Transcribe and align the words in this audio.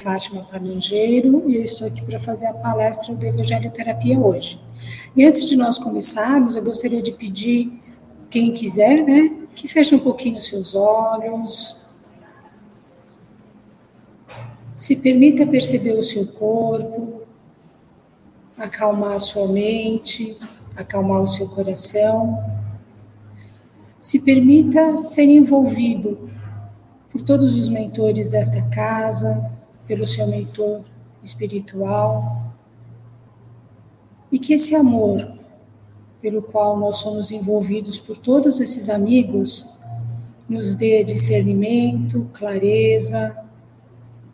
Fátima 0.00 0.42
Parmangeiro 0.50 1.48
e 1.48 1.56
eu 1.56 1.62
estou 1.62 1.86
aqui 1.86 2.02
para 2.02 2.18
fazer 2.18 2.46
a 2.46 2.54
palestra 2.54 3.14
do 3.14 3.24
Evangelho 3.24 3.70
Terapia 3.70 4.18
hoje. 4.18 4.58
E 5.14 5.24
antes 5.24 5.46
de 5.46 5.56
nós 5.56 5.78
começarmos, 5.78 6.56
eu 6.56 6.64
gostaria 6.64 7.02
de 7.02 7.12
pedir, 7.12 7.68
quem 8.30 8.52
quiser, 8.52 9.04
né, 9.04 9.46
que 9.54 9.68
feche 9.68 9.94
um 9.94 9.98
pouquinho 9.98 10.38
os 10.38 10.46
seus 10.46 10.74
olhos, 10.74 11.92
se 14.74 14.96
permita 14.96 15.46
perceber 15.46 15.98
o 15.98 16.02
seu 16.02 16.26
corpo, 16.28 17.22
acalmar 18.56 19.16
a 19.16 19.18
sua 19.18 19.48
mente, 19.48 20.38
acalmar 20.74 21.20
o 21.20 21.26
seu 21.26 21.46
coração. 21.48 22.42
Se 24.00 24.20
permita 24.20 25.02
ser 25.02 25.24
envolvido 25.24 26.30
por 27.12 27.20
todos 27.20 27.54
os 27.54 27.68
mentores 27.68 28.30
desta 28.30 28.62
casa, 28.70 29.59
pelo 29.90 30.06
seu 30.06 30.24
mentor 30.28 30.84
espiritual, 31.20 32.54
e 34.30 34.38
que 34.38 34.54
esse 34.54 34.76
amor 34.76 35.36
pelo 36.22 36.40
qual 36.42 36.78
nós 36.78 36.98
somos 36.98 37.32
envolvidos 37.32 37.98
por 37.98 38.16
todos 38.16 38.60
esses 38.60 38.88
amigos 38.88 39.80
nos 40.48 40.76
dê 40.76 41.02
discernimento, 41.02 42.30
clareza 42.32 43.36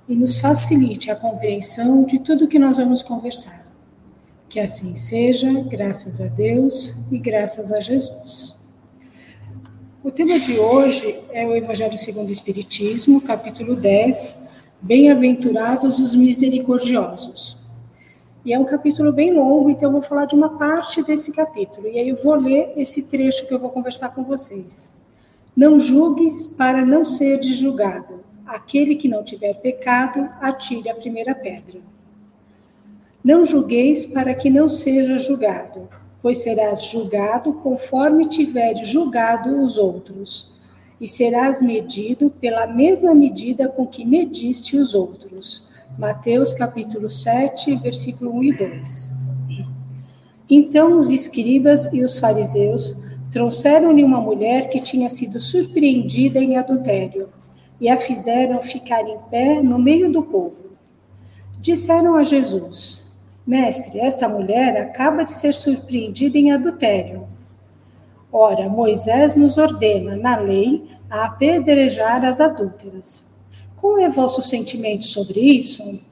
e 0.06 0.14
nos 0.14 0.38
facilite 0.38 1.10
a 1.10 1.16
compreensão 1.16 2.04
de 2.04 2.18
tudo 2.18 2.46
que 2.46 2.58
nós 2.58 2.76
vamos 2.76 3.02
conversar. 3.02 3.72
Que 4.50 4.60
assim 4.60 4.94
seja, 4.94 5.50
graças 5.62 6.20
a 6.20 6.26
Deus 6.26 7.10
e 7.10 7.16
graças 7.16 7.72
a 7.72 7.80
Jesus. 7.80 8.68
O 10.04 10.10
tema 10.10 10.38
de 10.38 10.58
hoje 10.58 11.18
é 11.32 11.46
o 11.46 11.56
Evangelho 11.56 11.96
segundo 11.96 12.28
o 12.28 12.32
Espiritismo, 12.32 13.22
capítulo 13.22 13.74
10, 13.74 14.45
Bem-aventurados 14.86 15.98
os 15.98 16.14
misericordiosos. 16.14 17.68
E 18.44 18.52
é 18.52 18.58
um 18.58 18.64
capítulo 18.64 19.12
bem 19.12 19.34
longo, 19.34 19.68
então 19.68 19.88
eu 19.88 19.92
vou 19.92 20.00
falar 20.00 20.26
de 20.26 20.36
uma 20.36 20.50
parte 20.50 21.02
desse 21.02 21.32
capítulo. 21.32 21.88
E 21.88 21.98
aí 21.98 22.08
eu 22.08 22.14
vou 22.14 22.36
ler 22.36 22.72
esse 22.76 23.10
trecho 23.10 23.48
que 23.48 23.52
eu 23.52 23.58
vou 23.58 23.70
conversar 23.70 24.14
com 24.14 24.22
vocês. 24.22 25.02
Não 25.56 25.76
julgues 25.78 26.46
para 26.46 26.86
não 26.86 27.04
ser 27.04 27.42
julgado. 27.42 28.20
Aquele 28.46 28.94
que 28.94 29.08
não 29.08 29.24
tiver 29.24 29.54
pecado, 29.54 30.28
atire 30.40 30.88
a 30.88 30.94
primeira 30.94 31.34
pedra. 31.34 31.80
Não 33.24 33.44
julgueis 33.44 34.06
para 34.06 34.34
que 34.36 34.48
não 34.48 34.68
seja 34.68 35.18
julgado 35.18 35.88
pois 36.26 36.38
serás 36.38 36.84
julgado 36.86 37.52
conforme 37.52 38.26
tiveres 38.26 38.88
julgado 38.88 39.62
os 39.62 39.78
outros, 39.78 40.55
e 41.00 41.06
serás 41.06 41.60
medido 41.60 42.30
pela 42.30 42.66
mesma 42.66 43.14
medida 43.14 43.68
com 43.68 43.86
que 43.86 44.04
mediste 44.04 44.76
os 44.76 44.94
outros. 44.94 45.70
Mateus 45.98 46.52
capítulo 46.52 47.08
7, 47.08 47.76
versículo 47.76 48.34
1 48.36 48.44
e 48.44 48.56
2. 48.56 49.10
Então 50.48 50.96
os 50.96 51.10
escribas 51.10 51.92
e 51.92 52.02
os 52.02 52.18
fariseus 52.18 53.04
trouxeram-lhe 53.30 54.04
uma 54.04 54.20
mulher 54.20 54.68
que 54.68 54.80
tinha 54.80 55.10
sido 55.10 55.40
surpreendida 55.40 56.38
em 56.38 56.56
adultério 56.56 57.28
e 57.80 57.88
a 57.88 57.98
fizeram 57.98 58.62
ficar 58.62 59.02
em 59.02 59.18
pé 59.30 59.62
no 59.62 59.78
meio 59.78 60.10
do 60.10 60.22
povo. 60.22 60.70
Disseram 61.60 62.14
a 62.14 62.22
Jesus: 62.22 63.12
Mestre, 63.46 64.00
esta 64.00 64.28
mulher 64.28 64.76
acaba 64.80 65.24
de 65.24 65.32
ser 65.32 65.52
surpreendida 65.52 66.38
em 66.38 66.52
adultério. 66.52 67.26
Ora, 68.38 68.68
Moisés 68.68 69.34
nos 69.34 69.56
ordena, 69.56 70.14
na 70.14 70.36
lei, 70.36 70.84
a 71.08 71.24
apedrejar 71.24 72.22
as 72.22 72.38
adúlteras. 72.38 73.42
Qual 73.74 73.96
é 73.98 74.10
vosso 74.10 74.42
sentimento 74.42 75.06
sobre 75.06 75.40
isso? 75.40 76.02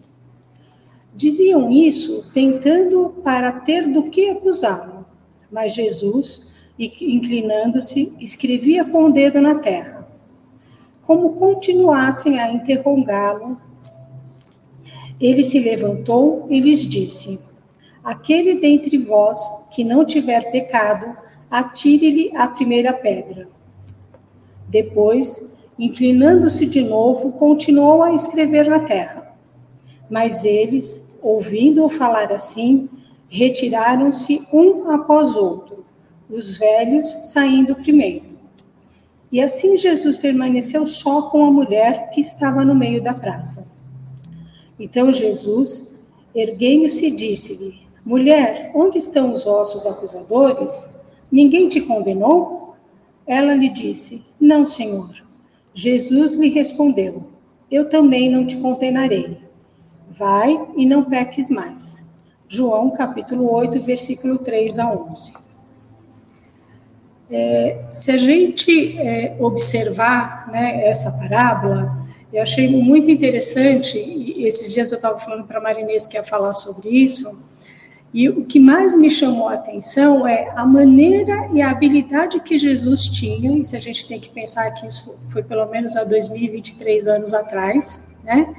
Diziam 1.15 1.71
isso 1.71 2.33
tentando 2.33 3.15
para 3.23 3.53
ter 3.53 3.93
do 3.93 4.05
que 4.05 4.31
acusá-lo. 4.31 5.05
Mas 5.53 5.75
Jesus, 5.75 6.51
inclinando-se, 6.79 8.17
escrevia 8.19 8.87
com 8.87 9.05
o 9.05 9.13
dedo 9.13 9.39
na 9.43 9.57
terra. 9.57 10.09
Como 11.03 11.35
continuassem 11.35 12.41
a 12.41 12.51
interrogá-lo, 12.51 13.61
ele 15.21 15.45
se 15.45 15.61
levantou 15.61 16.47
e 16.49 16.59
lhes 16.59 16.87
disse: 16.87 17.39
Aquele 18.03 18.59
dentre 18.59 18.97
vós 18.97 19.39
que 19.71 19.85
não 19.85 20.07
tiver 20.07 20.51
pecado, 20.51 21.23
atire-lhe 21.55 22.37
a 22.37 22.49
primeira 22.49 22.93
pedra. 22.93 23.49
Depois, 24.69 25.57
inclinando-se 25.79 26.67
de 26.67 26.81
novo, 26.81 27.31
continuou 27.35 28.03
a 28.03 28.13
escrever 28.13 28.69
na 28.69 28.81
terra. 28.81 29.37
Mas 30.11 30.45
eles, 30.45 31.17
ouvindo-o 31.23 31.89
falar 31.89 32.33
assim, 32.33 32.89
retiraram-se 33.29 34.49
um 34.53 34.91
após 34.91 35.37
outro, 35.37 35.85
os 36.29 36.59
velhos 36.59 37.07
saindo 37.33 37.77
primeiro. 37.77 38.35
E 39.31 39.41
assim 39.41 39.77
Jesus 39.77 40.17
permaneceu 40.17 40.85
só 40.87 41.23
com 41.23 41.45
a 41.45 41.53
mulher 41.53 42.11
que 42.11 42.21
estava 42.21 42.65
no 42.65 42.75
meio 42.75 43.01
da 43.01 43.15
praça. 43.15 43.71
Então 44.77 45.13
Jesus, 45.13 46.01
erguendo-se, 46.35 47.13
disse-lhe: 47.13 47.87
Mulher, 48.05 48.73
onde 48.75 48.99
estão 48.99 49.33
os 49.33 49.45
vossos 49.45 49.87
acusadores? 49.87 51.04
Ninguém 51.35 51.69
te 51.69 51.81
condenou? 51.81 52.77
Ela 53.27 53.55
lhe 53.55 53.69
disse: 53.69 54.25
Não, 54.41 54.65
Senhor. 54.65 55.11
Jesus 55.75 56.37
lhe 56.37 56.49
respondeu: 56.49 57.25
Eu 57.69 57.89
também 57.89 58.31
não 58.31 58.47
te 58.47 58.57
condenarei. 58.59 59.39
Vai 60.09 60.57
e 60.77 60.87
não 60.87 61.03
peques 61.03 61.51
mais. 61.51 62.23
João 62.49 62.93
capítulo 62.93 63.51
8, 63.53 63.81
versículo 63.81 64.39
3 64.39 64.79
a 64.79 64.93
11. 64.93 65.35
É, 67.29 67.85
se 67.91 68.13
a 68.13 68.17
gente 68.17 68.97
é, 69.01 69.37
observar 69.41 70.49
né, 70.53 70.87
essa 70.87 71.11
parábola, 71.19 72.01
eu 72.33 72.43
achei 72.45 72.69
muito 72.69 73.11
interessante, 73.11 73.99
e 73.99 74.47
esses 74.47 74.73
dias 74.73 74.93
eu 74.93 74.97
estava 74.97 75.19
falando 75.19 75.45
para 75.49 75.59
a 75.59 75.63
Marinês 75.63 76.07
que 76.07 76.17
ia 76.17 76.23
falar 76.23 76.53
sobre 76.53 76.91
isso, 76.91 77.45
e 78.15 78.29
o 78.29 78.45
que 78.45 78.61
mais 78.61 78.95
me 78.95 79.11
chamou 79.11 79.49
a 79.49 79.55
atenção 79.55 80.25
é 80.25 80.53
a 80.55 80.65
maneira 80.65 81.51
e 81.53 81.61
a 81.61 81.73
habilidade 81.73 82.39
que 82.39 82.57
Jesus 82.57 83.09
tinha, 83.09 83.59
e 83.59 83.65
se 83.65 83.77
a 83.77 83.81
gente 83.81 84.07
tem 84.07 84.21
que 84.21 84.31
pensar 84.31 84.71
que 84.71 84.87
isso 84.87 85.19
foi 85.33 85.43
pelo 85.43 85.67
menos 85.67 85.97
há 85.97 86.05
2023 86.05 87.09
anos 87.09 87.35
atrás, 87.35 88.11
né, 88.23 88.55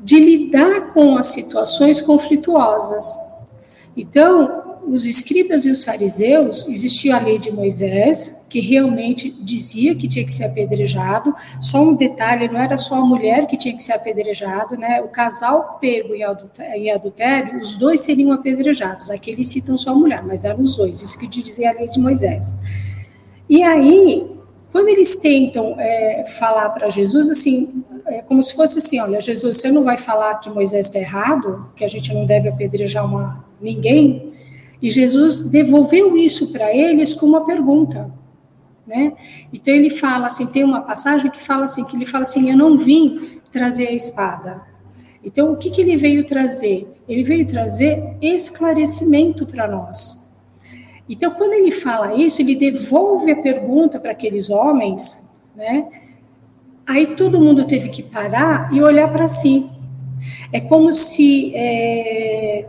de 0.00 0.18
lidar 0.18 0.94
com 0.94 1.18
as 1.18 1.26
situações 1.26 2.00
conflituosas. 2.00 3.04
Então, 3.94 4.59
os 4.86 5.04
escribas 5.04 5.64
e 5.64 5.70
os 5.70 5.84
fariseus, 5.84 6.66
existia 6.66 7.16
a 7.16 7.20
lei 7.20 7.38
de 7.38 7.52
Moisés, 7.52 8.46
que 8.48 8.60
realmente 8.60 9.30
dizia 9.30 9.94
que 9.94 10.08
tinha 10.08 10.24
que 10.24 10.32
ser 10.32 10.44
apedrejado. 10.44 11.34
Só 11.60 11.82
um 11.82 11.94
detalhe, 11.94 12.48
não 12.48 12.58
era 12.58 12.76
só 12.76 12.96
a 12.96 13.06
mulher 13.06 13.46
que 13.46 13.56
tinha 13.56 13.76
que 13.76 13.82
ser 13.82 13.92
apedrejado, 13.92 14.76
né? 14.76 15.00
O 15.00 15.08
casal 15.08 15.78
pego 15.80 16.14
em 16.14 16.24
adultério, 16.90 17.60
os 17.60 17.76
dois 17.76 18.00
seriam 18.00 18.32
apedrejados. 18.32 19.10
Aqui 19.10 19.30
eles 19.30 19.48
citam 19.48 19.78
só 19.78 19.92
a 19.92 19.94
mulher, 19.94 20.24
mas 20.24 20.44
eram 20.44 20.62
os 20.62 20.76
dois, 20.76 21.00
isso 21.00 21.18
que 21.18 21.26
dizia 21.26 21.70
a 21.70 21.74
lei 21.74 21.86
de 21.86 21.98
Moisés. 21.98 22.58
E 23.48 23.62
aí, 23.62 24.26
quando 24.72 24.88
eles 24.88 25.16
tentam 25.16 25.74
é, 25.78 26.24
falar 26.38 26.70
para 26.70 26.88
Jesus, 26.88 27.30
assim, 27.30 27.84
é 28.06 28.22
como 28.22 28.42
se 28.42 28.54
fosse 28.54 28.78
assim, 28.78 29.00
olha, 29.00 29.20
Jesus, 29.20 29.56
você 29.56 29.70
não 29.70 29.84
vai 29.84 29.98
falar 29.98 30.36
que 30.36 30.48
Moisés 30.50 30.86
está 30.86 30.98
errado, 30.98 31.68
que 31.76 31.84
a 31.84 31.88
gente 31.88 32.12
não 32.14 32.24
deve 32.24 32.48
apedrejar 32.48 33.04
uma, 33.04 33.44
ninguém, 33.60 34.29
e 34.82 34.88
Jesus 34.88 35.42
devolveu 35.42 36.16
isso 36.16 36.52
para 36.52 36.74
eles 36.74 37.12
com 37.12 37.26
uma 37.26 37.44
pergunta. 37.44 38.10
Né? 38.86 39.12
Então 39.52 39.74
ele 39.74 39.90
fala 39.90 40.26
assim, 40.26 40.46
tem 40.46 40.64
uma 40.64 40.80
passagem 40.80 41.30
que 41.30 41.42
fala 41.42 41.64
assim, 41.64 41.84
que 41.84 41.96
ele 41.96 42.06
fala 42.06 42.22
assim, 42.22 42.50
eu 42.50 42.56
não 42.56 42.76
vim 42.76 43.40
trazer 43.50 43.88
a 43.88 43.92
espada. 43.92 44.62
Então 45.22 45.52
o 45.52 45.56
que, 45.56 45.70
que 45.70 45.80
ele 45.80 45.96
veio 45.96 46.24
trazer? 46.24 46.88
Ele 47.08 47.22
veio 47.22 47.46
trazer 47.46 48.16
esclarecimento 48.20 49.46
para 49.46 49.68
nós. 49.68 50.34
Então 51.08 51.32
quando 51.32 51.52
ele 51.52 51.70
fala 51.70 52.14
isso, 52.14 52.40
ele 52.40 52.56
devolve 52.56 53.30
a 53.30 53.36
pergunta 53.36 54.00
para 54.00 54.12
aqueles 54.12 54.48
homens, 54.48 55.42
né? 55.54 55.88
Aí 56.86 57.14
todo 57.14 57.40
mundo 57.40 57.64
teve 57.66 57.88
que 57.88 58.02
parar 58.02 58.72
e 58.72 58.82
olhar 58.82 59.12
para 59.12 59.28
si. 59.28 59.68
É 60.52 60.58
como 60.60 60.92
se 60.92 61.52
é, 61.54 62.66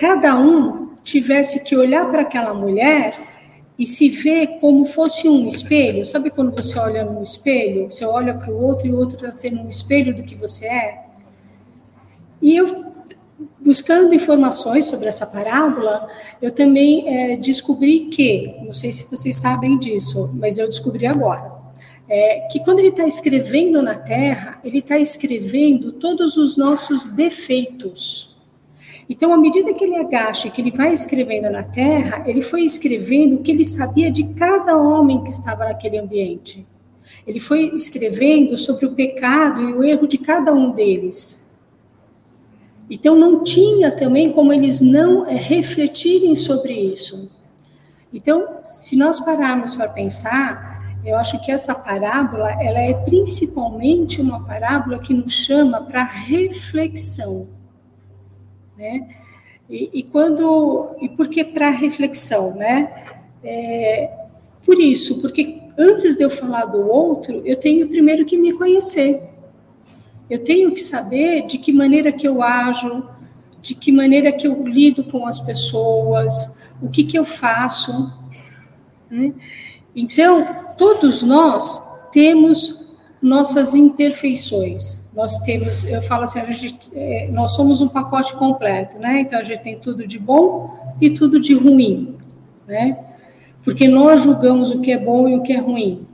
cada 0.00 0.34
um 0.34 0.94
tivesse 1.04 1.62
que 1.62 1.76
olhar 1.76 2.10
para 2.10 2.22
aquela 2.22 2.54
mulher 2.54 3.14
e 3.78 3.84
se 3.84 4.08
ver 4.08 4.58
como 4.58 4.86
fosse 4.86 5.28
um 5.28 5.46
espelho. 5.46 6.06
Sabe 6.06 6.30
quando 6.30 6.56
você 6.56 6.78
olha 6.78 7.04
no 7.04 7.22
espelho? 7.22 7.90
Você 7.90 8.06
olha 8.06 8.32
para 8.32 8.50
o 8.50 8.62
outro 8.62 8.86
e 8.86 8.92
o 8.92 8.98
outro 8.98 9.16
está 9.16 9.30
sendo 9.30 9.60
um 9.60 9.68
espelho 9.68 10.14
do 10.14 10.22
que 10.22 10.34
você 10.34 10.66
é? 10.66 11.04
E 12.40 12.56
eu, 12.56 12.94
buscando 13.58 14.14
informações 14.14 14.86
sobre 14.86 15.06
essa 15.06 15.26
parábola, 15.26 16.08
eu 16.40 16.50
também 16.50 17.06
é, 17.06 17.36
descobri 17.36 18.06
que, 18.06 18.54
não 18.62 18.72
sei 18.72 18.92
se 18.92 19.04
vocês 19.14 19.36
sabem 19.36 19.78
disso, 19.78 20.30
mas 20.34 20.56
eu 20.58 20.66
descobri 20.66 21.06
agora. 21.06 21.60
é, 22.10 22.40
que 22.50 22.58
quando 22.60 22.80
ele 22.80 22.88
está 22.88 23.06
escrevendo 23.06 23.80
na 23.80 23.94
Terra, 23.94 24.58
ele 24.64 24.78
está 24.78 24.98
escrevendo 24.98 25.92
todos 25.92 26.36
os 26.36 26.56
nossos 26.56 27.04
defeitos. 27.14 28.36
Então, 29.10 29.34
à 29.34 29.36
medida 29.36 29.74
que 29.74 29.82
ele 29.82 29.96
agacha, 29.96 30.48
que 30.48 30.60
ele 30.60 30.70
vai 30.70 30.92
escrevendo 30.92 31.50
na 31.50 31.64
Terra, 31.64 32.22
ele 32.28 32.40
foi 32.40 32.62
escrevendo 32.62 33.34
o 33.34 33.38
que 33.42 33.50
ele 33.50 33.64
sabia 33.64 34.08
de 34.08 34.34
cada 34.34 34.76
homem 34.76 35.24
que 35.24 35.30
estava 35.30 35.64
naquele 35.64 35.98
ambiente. 35.98 36.64
Ele 37.26 37.40
foi 37.40 37.74
escrevendo 37.74 38.56
sobre 38.56 38.86
o 38.86 38.92
pecado 38.92 39.62
e 39.62 39.72
o 39.74 39.82
erro 39.82 40.06
de 40.06 40.16
cada 40.16 40.52
um 40.54 40.70
deles. 40.70 41.58
Então, 42.88 43.16
não 43.16 43.42
tinha 43.42 43.90
também 43.90 44.30
como 44.30 44.52
eles 44.52 44.80
não 44.80 45.26
é, 45.26 45.34
refletirem 45.34 46.36
sobre 46.36 46.72
isso. 46.72 47.32
Então, 48.14 48.58
se 48.62 48.96
nós 48.96 49.18
pararmos 49.18 49.74
para 49.74 49.88
pensar, 49.88 50.96
eu 51.04 51.16
acho 51.16 51.44
que 51.44 51.50
essa 51.50 51.74
parábola, 51.74 52.48
ela 52.62 52.78
é 52.78 52.94
principalmente 52.94 54.20
uma 54.20 54.44
parábola 54.44 55.00
que 55.00 55.12
nos 55.12 55.32
chama 55.32 55.82
para 55.82 56.04
reflexão, 56.04 57.48
né? 58.80 59.06
E, 59.68 59.90
e, 59.92 60.02
quando 60.02 60.96
e 61.00 61.08
por 61.08 61.28
que 61.28 61.44
para 61.44 61.70
reflexão, 61.70 62.56
né? 62.56 63.04
É, 63.44 64.10
por 64.64 64.80
isso, 64.80 65.20
porque 65.20 65.60
antes 65.78 66.16
de 66.16 66.24
eu 66.24 66.30
falar 66.30 66.64
do 66.64 66.90
outro, 66.90 67.42
eu 67.44 67.56
tenho 67.56 67.86
primeiro 67.88 68.24
que 68.24 68.36
me 68.36 68.52
conhecer. 68.52 69.28
Eu 70.28 70.38
tenho 70.38 70.72
que 70.72 70.80
saber 70.80 71.46
de 71.46 71.58
que 71.58 71.72
maneira 71.72 72.10
que 72.10 72.26
eu 72.26 72.42
ajo, 72.42 73.06
de 73.60 73.74
que 73.74 73.92
maneira 73.92 74.32
que 74.32 74.46
eu 74.46 74.62
lido 74.66 75.04
com 75.04 75.26
as 75.26 75.40
pessoas, 75.40 76.58
o 76.80 76.88
que 76.88 77.04
que 77.04 77.18
eu 77.18 77.24
faço. 77.24 78.18
Né? 79.10 79.34
Então, 79.94 80.74
todos 80.78 81.22
nós 81.22 82.08
temos 82.12 82.79
nossas 83.20 83.74
imperfeições. 83.74 85.10
Nós 85.14 85.38
temos, 85.38 85.84
eu 85.84 86.00
falo 86.02 86.24
assim, 86.24 86.40
gente, 86.52 86.90
é, 86.94 87.28
nós 87.30 87.52
somos 87.52 87.80
um 87.80 87.88
pacote 87.88 88.32
completo, 88.34 88.98
né? 88.98 89.20
Então 89.20 89.38
a 89.38 89.42
gente 89.42 89.62
tem 89.62 89.78
tudo 89.78 90.06
de 90.06 90.18
bom 90.18 90.94
e 91.00 91.10
tudo 91.10 91.38
de 91.38 91.54
ruim, 91.54 92.16
né? 92.66 92.98
Porque 93.62 93.86
nós 93.86 94.22
julgamos 94.22 94.70
o 94.70 94.80
que 94.80 94.90
é 94.92 94.98
bom 94.98 95.28
e 95.28 95.36
o 95.36 95.42
que 95.42 95.52
é 95.52 95.60
ruim. 95.60 96.06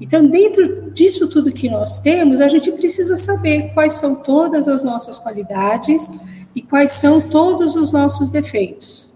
Então, 0.00 0.26
dentro 0.26 0.90
disso 0.92 1.28
tudo 1.28 1.52
que 1.52 1.68
nós 1.68 2.00
temos, 2.00 2.40
a 2.40 2.48
gente 2.48 2.70
precisa 2.72 3.16
saber 3.16 3.72
quais 3.74 3.94
são 3.94 4.22
todas 4.22 4.68
as 4.68 4.82
nossas 4.82 5.18
qualidades 5.18 6.20
e 6.54 6.62
quais 6.62 6.92
são 6.92 7.20
todos 7.20 7.74
os 7.76 7.90
nossos 7.92 8.28
defeitos. 8.28 9.14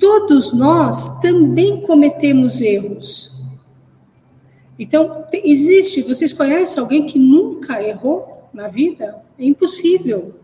todos 0.00 0.52
nós 0.52 1.20
também 1.20 1.82
cometemos 1.82 2.60
erros. 2.60 3.39
Então, 4.80 5.26
existe, 5.44 6.00
vocês 6.00 6.32
conhecem 6.32 6.82
alguém 6.82 7.04
que 7.04 7.18
nunca 7.18 7.82
errou 7.82 8.48
na 8.50 8.66
vida? 8.66 9.22
É 9.38 9.44
impossível, 9.44 10.36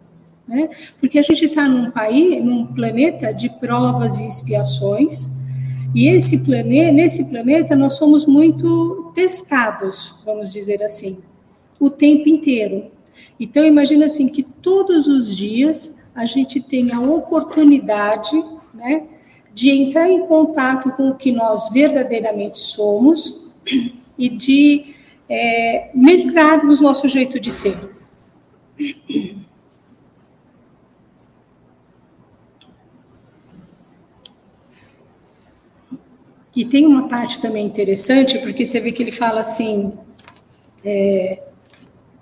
né? 0.46 0.68
Porque 1.00 1.18
a 1.18 1.22
gente 1.22 1.46
está 1.46 1.66
num 1.66 1.90
país, 1.90 2.44
num 2.44 2.66
planeta 2.66 3.32
de 3.32 3.48
provas 3.48 4.18
e 4.18 4.26
expiações, 4.26 5.30
e 5.94 6.06
esse 6.08 6.44
planeta, 6.44 6.92
nesse 6.92 7.30
planeta 7.30 7.74
nós 7.74 7.94
somos 7.94 8.26
muito 8.26 9.10
testados, 9.14 10.20
vamos 10.22 10.52
dizer 10.52 10.82
assim, 10.82 11.16
o 11.80 11.88
tempo 11.88 12.28
inteiro. 12.28 12.90
Então, 13.40 13.64
imagina 13.64 14.04
assim 14.04 14.28
que 14.28 14.42
todos 14.42 15.08
os 15.08 15.34
dias 15.34 16.10
a 16.14 16.26
gente 16.26 16.60
tem 16.60 16.92
a 16.92 17.00
oportunidade, 17.00 18.36
né, 18.74 19.04
de 19.54 19.70
entrar 19.70 20.10
em 20.10 20.26
contato 20.26 20.90
com 20.92 21.08
o 21.08 21.14
que 21.14 21.32
nós 21.32 21.70
verdadeiramente 21.70 22.58
somos 22.58 23.50
e 24.18 24.28
de 24.28 24.94
é, 25.28 25.90
melhorarmos 25.94 26.80
nosso 26.80 27.08
jeito 27.08 27.38
de 27.40 27.50
ser. 27.50 27.76
E 36.54 36.64
tem 36.64 36.86
uma 36.86 37.06
parte 37.06 37.40
também 37.40 37.66
interessante, 37.66 38.38
porque 38.38 38.64
você 38.64 38.80
vê 38.80 38.90
que 38.90 39.02
ele 39.02 39.12
fala 39.12 39.40
assim: 39.40 39.92
é, 40.82 41.42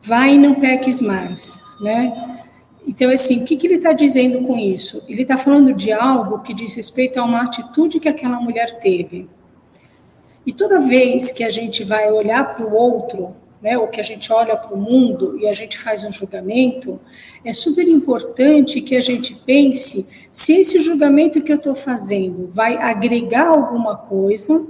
vai 0.02 0.34
e 0.34 0.38
não 0.38 0.54
peques 0.54 1.00
mais, 1.00 1.62
né? 1.80 2.40
Então, 2.86 3.10
assim, 3.10 3.42
o 3.42 3.44
que, 3.46 3.56
que 3.56 3.66
ele 3.66 3.76
está 3.76 3.92
dizendo 3.92 4.42
com 4.42 4.58
isso? 4.58 5.04
Ele 5.08 5.22
está 5.22 5.38
falando 5.38 5.72
de 5.72 5.92
algo 5.92 6.40
que 6.40 6.52
diz 6.52 6.74
respeito 6.74 7.18
a 7.18 7.24
uma 7.24 7.42
atitude 7.42 7.98
que 7.98 8.08
aquela 8.08 8.40
mulher 8.40 8.78
teve. 8.80 9.28
E 10.46 10.52
toda 10.52 10.80
vez 10.80 11.32
que 11.32 11.42
a 11.42 11.50
gente 11.50 11.82
vai 11.82 12.10
olhar 12.10 12.54
para 12.54 12.66
o 12.66 12.74
outro, 12.74 13.34
né, 13.62 13.78
ou 13.78 13.88
que 13.88 13.98
a 13.98 14.04
gente 14.04 14.30
olha 14.30 14.56
para 14.56 14.74
o 14.74 14.78
mundo 14.78 15.38
e 15.38 15.48
a 15.48 15.52
gente 15.54 15.78
faz 15.78 16.04
um 16.04 16.12
julgamento, 16.12 17.00
é 17.42 17.52
super 17.52 17.88
importante 17.88 18.82
que 18.82 18.94
a 18.94 19.00
gente 19.00 19.34
pense 19.34 20.06
se 20.30 20.52
esse 20.52 20.78
julgamento 20.80 21.40
que 21.40 21.50
eu 21.50 21.56
estou 21.56 21.74
fazendo 21.74 22.50
vai 22.52 22.76
agregar 22.76 23.46
alguma 23.46 23.96
coisa, 23.96 24.66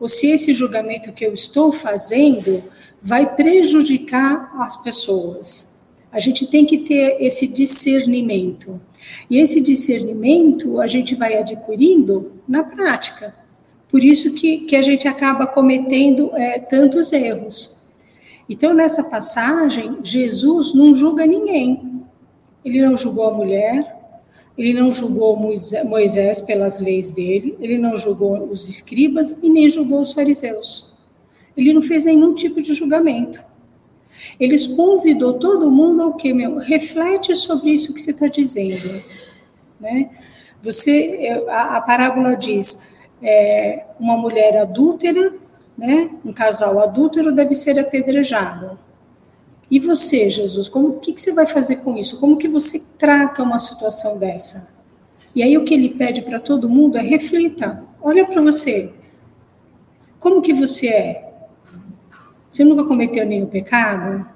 ou 0.00 0.08
se 0.08 0.28
esse 0.28 0.54
julgamento 0.54 1.12
que 1.12 1.26
eu 1.26 1.34
estou 1.34 1.72
fazendo 1.72 2.62
vai 3.02 3.34
prejudicar 3.34 4.50
as 4.58 4.76
pessoas. 4.76 5.84
A 6.10 6.20
gente 6.20 6.46
tem 6.46 6.64
que 6.64 6.78
ter 6.78 7.16
esse 7.20 7.46
discernimento. 7.46 8.80
E 9.28 9.38
esse 9.38 9.60
discernimento 9.60 10.80
a 10.80 10.86
gente 10.86 11.14
vai 11.14 11.36
adquirindo 11.36 12.32
na 12.48 12.64
prática. 12.64 13.34
Por 13.88 14.04
isso 14.04 14.34
que, 14.34 14.58
que 14.58 14.76
a 14.76 14.82
gente 14.82 15.08
acaba 15.08 15.46
cometendo 15.46 16.30
é, 16.34 16.58
tantos 16.58 17.12
erros. 17.12 17.78
Então, 18.48 18.72
nessa 18.72 19.02
passagem, 19.02 19.98
Jesus 20.02 20.74
não 20.74 20.94
julga 20.94 21.26
ninguém. 21.26 22.02
Ele 22.64 22.82
não 22.82 22.96
julgou 22.96 23.24
a 23.24 23.34
mulher, 23.34 23.96
ele 24.56 24.74
não 24.74 24.90
julgou 24.90 25.36
Moisés 25.36 26.40
pelas 26.40 26.78
leis 26.78 27.10
dele, 27.12 27.56
ele 27.60 27.78
não 27.78 27.96
julgou 27.96 28.44
os 28.50 28.68
escribas 28.68 29.30
e 29.42 29.48
nem 29.48 29.68
julgou 29.68 30.00
os 30.00 30.12
fariseus. 30.12 30.98
Ele 31.56 31.72
não 31.72 31.80
fez 31.82 32.04
nenhum 32.04 32.34
tipo 32.34 32.60
de 32.60 32.74
julgamento. 32.74 33.42
Eles 34.38 34.66
convidou 34.66 35.34
todo 35.34 35.70
mundo 35.70 36.02
ao 36.02 36.14
que, 36.14 36.32
meu? 36.32 36.58
Reflete 36.58 37.34
sobre 37.36 37.70
isso 37.70 37.94
que 37.94 38.00
você 38.00 38.10
está 38.10 38.26
dizendo. 38.26 39.02
Né? 39.80 40.10
Você, 40.60 41.44
a, 41.48 41.76
a 41.76 41.80
parábola 41.80 42.34
diz, 42.34 42.97
é, 43.22 43.84
uma 43.98 44.16
mulher 44.16 44.56
adúltera, 44.56 45.34
né? 45.76 46.10
um 46.24 46.32
casal 46.32 46.80
adúltero 46.80 47.32
deve 47.32 47.54
ser 47.54 47.78
apedrejado. 47.78 48.78
E 49.70 49.78
você, 49.78 50.30
Jesus, 50.30 50.68
como 50.68 50.98
que, 50.98 51.12
que 51.12 51.20
você 51.20 51.32
vai 51.32 51.46
fazer 51.46 51.76
com 51.76 51.96
isso? 51.96 52.18
Como 52.18 52.38
que 52.38 52.48
você 52.48 52.80
trata 52.98 53.42
uma 53.42 53.58
situação 53.58 54.18
dessa? 54.18 54.76
E 55.34 55.42
aí 55.42 55.56
o 55.58 55.64
que 55.64 55.74
ele 55.74 55.90
pede 55.90 56.22
para 56.22 56.40
todo 56.40 56.68
mundo 56.68 56.96
é 56.96 57.02
reflita, 57.02 57.84
olha 58.00 58.24
para 58.24 58.40
você. 58.40 58.94
Como 60.18 60.42
que 60.42 60.52
você 60.52 60.88
é? 60.88 61.32
Você 62.50 62.64
nunca 62.64 62.84
cometeu 62.84 63.26
nenhum 63.26 63.46
pecado? 63.46 64.26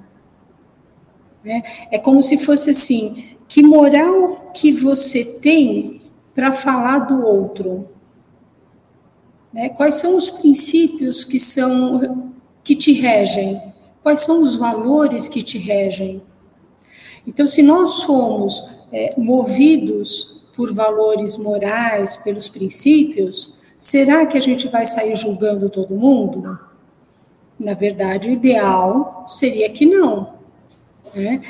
Né? 1.43 1.62
É 1.91 1.99
como 1.99 2.23
se 2.23 2.39
fosse 2.39 2.71
assim: 2.71 3.37
que 3.49 3.62
moral 3.62 4.53
que 4.55 4.71
você 4.71 5.25
tem 5.25 6.03
para 6.35 6.53
falar 6.53 7.01
do 7.01 7.27
outro? 7.27 7.89
Né? 9.52 9.68
Quais 9.68 9.97
são 9.97 10.16
os 10.16 10.30
princípios 10.30 11.25
que 11.25 11.38
são 11.38 12.32
que 12.64 12.75
te 12.75 12.92
regem? 12.92 13.61
Quais 14.02 14.21
são 14.21 14.42
os 14.42 14.56
valores 14.56 15.28
que 15.28 15.42
te 15.42 15.59
regem? 15.59 16.23
Então, 17.26 17.47
se 17.47 17.62
nós 17.62 17.90
somos 17.90 18.68
é, 18.90 19.14
movidos 19.16 20.42
por 20.56 20.73
valores 20.73 21.37
morais, 21.37 22.16
pelos 22.16 22.49
princípios, 22.49 23.56
será 23.78 24.26
que 24.26 24.37
a 24.37 24.40
gente 24.40 24.68
vai 24.68 24.87
sair 24.87 25.16
julgando 25.16 25.71
todo 25.71 25.94
mundo? 25.94 26.59
Na 27.59 27.75
verdade, 27.75 28.28
o 28.28 28.32
ideal 28.32 29.25
seria 29.26 29.71
que 29.71 29.87
não. 29.87 30.35
Né? 31.14 31.42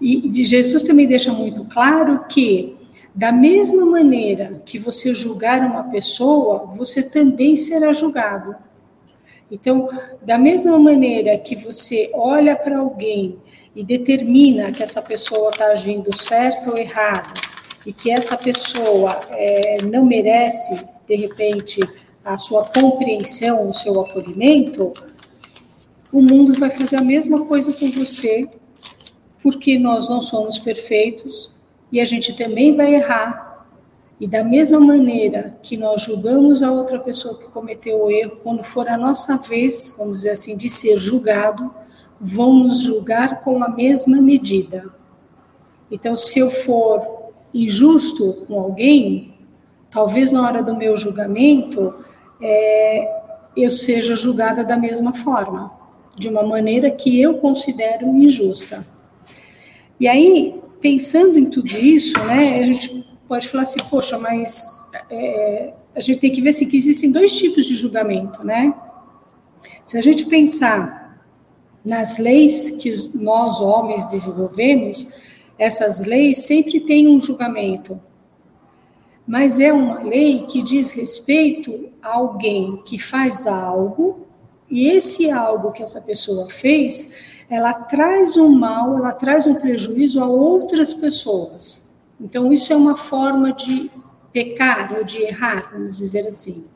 E 0.00 0.44
Jesus 0.44 0.82
também 0.82 1.06
deixa 1.06 1.32
muito 1.32 1.64
claro 1.64 2.24
que, 2.28 2.75
da 3.16 3.32
mesma 3.32 3.86
maneira 3.86 4.60
que 4.66 4.78
você 4.78 5.14
julgar 5.14 5.62
uma 5.62 5.84
pessoa, 5.84 6.66
você 6.76 7.02
também 7.02 7.56
será 7.56 7.90
julgado. 7.90 8.54
Então, 9.50 9.88
da 10.20 10.36
mesma 10.36 10.78
maneira 10.78 11.38
que 11.38 11.56
você 11.56 12.10
olha 12.12 12.54
para 12.54 12.76
alguém 12.78 13.38
e 13.74 13.82
determina 13.82 14.70
que 14.70 14.82
essa 14.82 15.00
pessoa 15.00 15.48
está 15.48 15.68
agindo 15.68 16.14
certo 16.14 16.72
ou 16.72 16.76
errado, 16.76 17.32
e 17.86 17.92
que 17.92 18.10
essa 18.10 18.36
pessoa 18.36 19.18
é, 19.30 19.78
não 19.82 20.04
merece, 20.04 20.84
de 21.08 21.16
repente, 21.16 21.80
a 22.22 22.36
sua 22.36 22.66
compreensão, 22.66 23.70
o 23.70 23.72
seu 23.72 23.98
acolhimento, 23.98 24.92
o 26.12 26.20
mundo 26.20 26.52
vai 26.58 26.68
fazer 26.68 26.96
a 26.96 27.02
mesma 27.02 27.46
coisa 27.46 27.72
com 27.72 27.88
você, 27.90 28.46
porque 29.42 29.78
nós 29.78 30.06
não 30.06 30.20
somos 30.20 30.58
perfeitos 30.58 31.55
e 31.90 32.00
a 32.00 32.04
gente 32.04 32.36
também 32.36 32.74
vai 32.74 32.94
errar. 32.94 33.66
E 34.18 34.26
da 34.26 34.42
mesma 34.42 34.80
maneira 34.80 35.58
que 35.62 35.76
nós 35.76 36.02
julgamos 36.02 36.62
a 36.62 36.72
outra 36.72 36.98
pessoa 36.98 37.38
que 37.38 37.48
cometeu 37.48 38.04
o 38.04 38.10
erro, 38.10 38.38
quando 38.42 38.62
for 38.62 38.88
a 38.88 38.96
nossa 38.96 39.36
vez, 39.36 39.94
vamos 39.98 40.18
dizer 40.18 40.30
assim, 40.30 40.56
de 40.56 40.68
ser 40.68 40.96
julgado, 40.96 41.70
vamos 42.20 42.82
julgar 42.82 43.40
com 43.40 43.62
a 43.62 43.68
mesma 43.68 44.20
medida. 44.20 44.86
Então, 45.90 46.16
se 46.16 46.38
eu 46.38 46.50
for 46.50 47.32
injusto 47.52 48.44
com 48.46 48.58
alguém, 48.58 49.34
talvez 49.90 50.32
na 50.32 50.42
hora 50.42 50.62
do 50.62 50.74
meu 50.74 50.96
julgamento 50.96 51.94
é, 52.40 53.22
eu 53.56 53.70
seja 53.70 54.14
julgada 54.14 54.64
da 54.64 54.76
mesma 54.76 55.12
forma, 55.12 55.72
de 56.16 56.28
uma 56.28 56.42
maneira 56.42 56.90
que 56.90 57.20
eu 57.20 57.34
considero 57.34 58.06
injusta. 58.06 58.86
E 60.00 60.08
aí, 60.08 60.60
pensando 60.80 61.38
em 61.38 61.46
tudo 61.46 61.68
isso, 61.68 62.18
né, 62.24 62.58
a 62.60 62.62
gente 62.64 63.06
pode 63.28 63.48
falar 63.48 63.62
assim, 63.62 63.80
poxa, 63.90 64.18
mas 64.18 64.88
é, 65.10 65.72
a 65.94 66.00
gente 66.00 66.20
tem 66.20 66.30
que 66.30 66.40
ver 66.40 66.50
assim, 66.50 66.68
que 66.68 66.76
existem 66.76 67.10
dois 67.10 67.36
tipos 67.36 67.66
de 67.66 67.74
julgamento, 67.74 68.44
né? 68.44 68.74
Se 69.84 69.96
a 69.98 70.00
gente 70.00 70.26
pensar 70.26 71.06
nas 71.84 72.18
leis 72.18 72.72
que 72.82 72.92
nós, 73.14 73.60
homens, 73.60 74.04
desenvolvemos, 74.06 75.08
essas 75.58 76.04
leis 76.04 76.38
sempre 76.38 76.80
têm 76.80 77.08
um 77.08 77.20
julgamento. 77.20 78.00
Mas 79.26 79.58
é 79.58 79.72
uma 79.72 80.02
lei 80.02 80.44
que 80.48 80.62
diz 80.62 80.92
respeito 80.92 81.90
a 82.02 82.16
alguém 82.16 82.82
que 82.84 82.98
faz 82.98 83.46
algo, 83.46 84.26
e 84.70 84.88
esse 84.88 85.30
algo 85.30 85.72
que 85.72 85.82
essa 85.82 86.00
pessoa 86.00 86.48
fez, 86.48 87.35
ela 87.48 87.72
traz 87.72 88.36
um 88.36 88.48
mal, 88.48 88.98
ela 88.98 89.12
traz 89.12 89.46
um 89.46 89.54
prejuízo 89.54 90.22
a 90.22 90.26
outras 90.26 90.92
pessoas. 90.92 91.94
Então, 92.20 92.52
isso 92.52 92.72
é 92.72 92.76
uma 92.76 92.96
forma 92.96 93.52
de 93.52 93.90
pecar 94.32 94.94
ou 94.96 95.04
de 95.04 95.22
errar, 95.22 95.70
vamos 95.72 95.98
dizer 95.98 96.26
assim. 96.26 96.66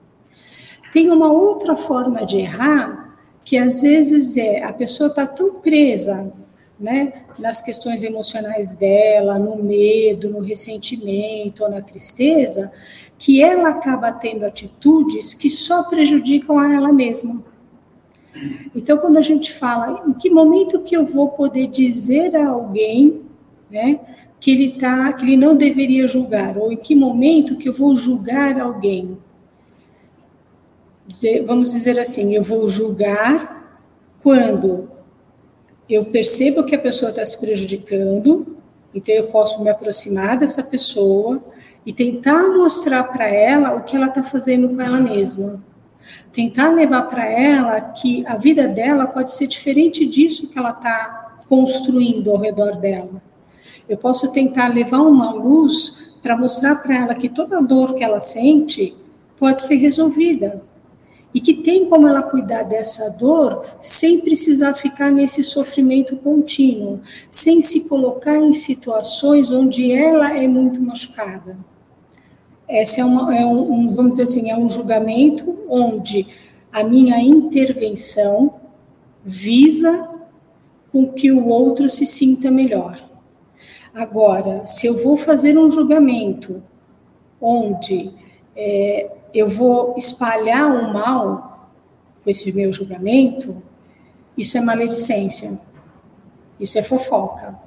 Tem 0.92 1.10
uma 1.10 1.32
outra 1.32 1.76
forma 1.76 2.24
de 2.24 2.38
errar, 2.38 3.18
que 3.44 3.56
às 3.56 3.82
vezes 3.82 4.36
é 4.36 4.62
a 4.64 4.72
pessoa 4.72 5.08
está 5.08 5.26
tão 5.26 5.54
presa 5.54 6.32
né, 6.78 7.12
nas 7.38 7.60
questões 7.60 8.02
emocionais 8.02 8.74
dela, 8.74 9.38
no 9.38 9.56
medo, 9.56 10.30
no 10.30 10.40
ressentimento 10.40 11.62
ou 11.62 11.70
na 11.70 11.82
tristeza, 11.82 12.72
que 13.18 13.42
ela 13.42 13.68
acaba 13.68 14.12
tendo 14.12 14.46
atitudes 14.46 15.34
que 15.34 15.50
só 15.50 15.84
prejudicam 15.84 16.58
a 16.58 16.72
ela 16.72 16.92
mesma. 16.92 17.44
Então, 18.74 18.96
quando 18.98 19.16
a 19.16 19.22
gente 19.22 19.52
fala 19.52 20.04
em 20.06 20.12
que 20.12 20.30
momento 20.30 20.80
que 20.80 20.96
eu 20.96 21.04
vou 21.04 21.30
poder 21.30 21.66
dizer 21.66 22.36
a 22.36 22.48
alguém, 22.48 23.22
né, 23.70 24.00
que 24.38 24.50
ele 24.52 24.70
tá, 24.78 25.12
que 25.12 25.24
ele 25.24 25.36
não 25.36 25.54
deveria 25.54 26.06
julgar, 26.06 26.56
ou 26.56 26.72
em 26.72 26.76
que 26.76 26.94
momento 26.94 27.56
que 27.56 27.68
eu 27.68 27.72
vou 27.72 27.94
julgar 27.94 28.58
alguém? 28.58 29.18
Vamos 31.44 31.72
dizer 31.72 31.98
assim, 31.98 32.34
eu 32.34 32.42
vou 32.42 32.68
julgar 32.68 33.80
quando 34.22 34.88
eu 35.88 36.04
percebo 36.04 36.64
que 36.64 36.74
a 36.74 36.78
pessoa 36.78 37.10
está 37.10 37.24
se 37.24 37.38
prejudicando, 37.38 38.56
então 38.94 39.14
eu 39.14 39.26
posso 39.26 39.62
me 39.62 39.68
aproximar 39.68 40.38
dessa 40.38 40.62
pessoa 40.62 41.42
e 41.84 41.92
tentar 41.92 42.48
mostrar 42.48 43.04
para 43.04 43.28
ela 43.28 43.74
o 43.74 43.82
que 43.82 43.96
ela 43.96 44.06
está 44.06 44.22
fazendo 44.22 44.68
com 44.68 44.80
ela 44.80 45.00
mesma. 45.00 45.62
Tentar 46.32 46.70
levar 46.70 47.02
para 47.02 47.24
ela 47.24 47.80
que 47.80 48.24
a 48.26 48.36
vida 48.36 48.68
dela 48.68 49.06
pode 49.06 49.30
ser 49.30 49.46
diferente 49.46 50.06
disso 50.06 50.48
que 50.48 50.58
ela 50.58 50.70
está 50.70 51.38
construindo 51.48 52.30
ao 52.30 52.38
redor 52.38 52.76
dela. 52.76 53.22
Eu 53.88 53.96
posso 53.96 54.32
tentar 54.32 54.68
levar 54.68 55.00
uma 55.00 55.32
luz 55.32 56.14
para 56.22 56.36
mostrar 56.36 56.76
para 56.76 56.96
ela 56.96 57.14
que 57.14 57.28
toda 57.28 57.60
dor 57.60 57.94
que 57.94 58.04
ela 58.04 58.20
sente 58.20 58.94
pode 59.36 59.62
ser 59.62 59.76
resolvida 59.76 60.62
e 61.32 61.40
que 61.40 61.54
tem 61.54 61.88
como 61.88 62.06
ela 62.06 62.22
cuidar 62.22 62.64
dessa 62.64 63.16
dor 63.18 63.64
sem 63.80 64.20
precisar 64.20 64.74
ficar 64.74 65.10
nesse 65.10 65.42
sofrimento 65.42 66.16
contínuo, 66.16 67.00
sem 67.28 67.62
se 67.62 67.88
colocar 67.88 68.36
em 68.36 68.52
situações 68.52 69.50
onde 69.50 69.92
ela 69.92 70.36
é 70.36 70.46
muito 70.46 70.80
machucada. 70.82 71.56
Esse 72.70 73.00
é, 73.00 73.04
uma, 73.04 73.36
é 73.36 73.44
um, 73.44 73.72
um, 73.72 73.88
vamos 73.88 74.12
dizer 74.12 74.22
assim, 74.22 74.48
é 74.48 74.56
um 74.56 74.68
julgamento 74.68 75.58
onde 75.68 76.26
a 76.72 76.84
minha 76.84 77.20
intervenção 77.20 78.60
visa 79.24 80.08
com 80.92 81.12
que 81.12 81.32
o 81.32 81.48
outro 81.48 81.88
se 81.88 82.06
sinta 82.06 82.48
melhor. 82.48 83.02
Agora, 83.92 84.64
se 84.66 84.86
eu 84.86 85.02
vou 85.02 85.16
fazer 85.16 85.58
um 85.58 85.68
julgamento 85.68 86.62
onde 87.40 88.12
é, 88.54 89.10
eu 89.34 89.48
vou 89.48 89.94
espalhar 89.96 90.70
o 90.70 90.92
mal 90.92 91.70
com 92.22 92.30
esse 92.30 92.52
meu 92.52 92.72
julgamento, 92.72 93.60
isso 94.38 94.56
é 94.56 94.60
maledicência, 94.60 95.60
isso 96.60 96.78
é 96.78 96.82
fofoca. 96.82 97.58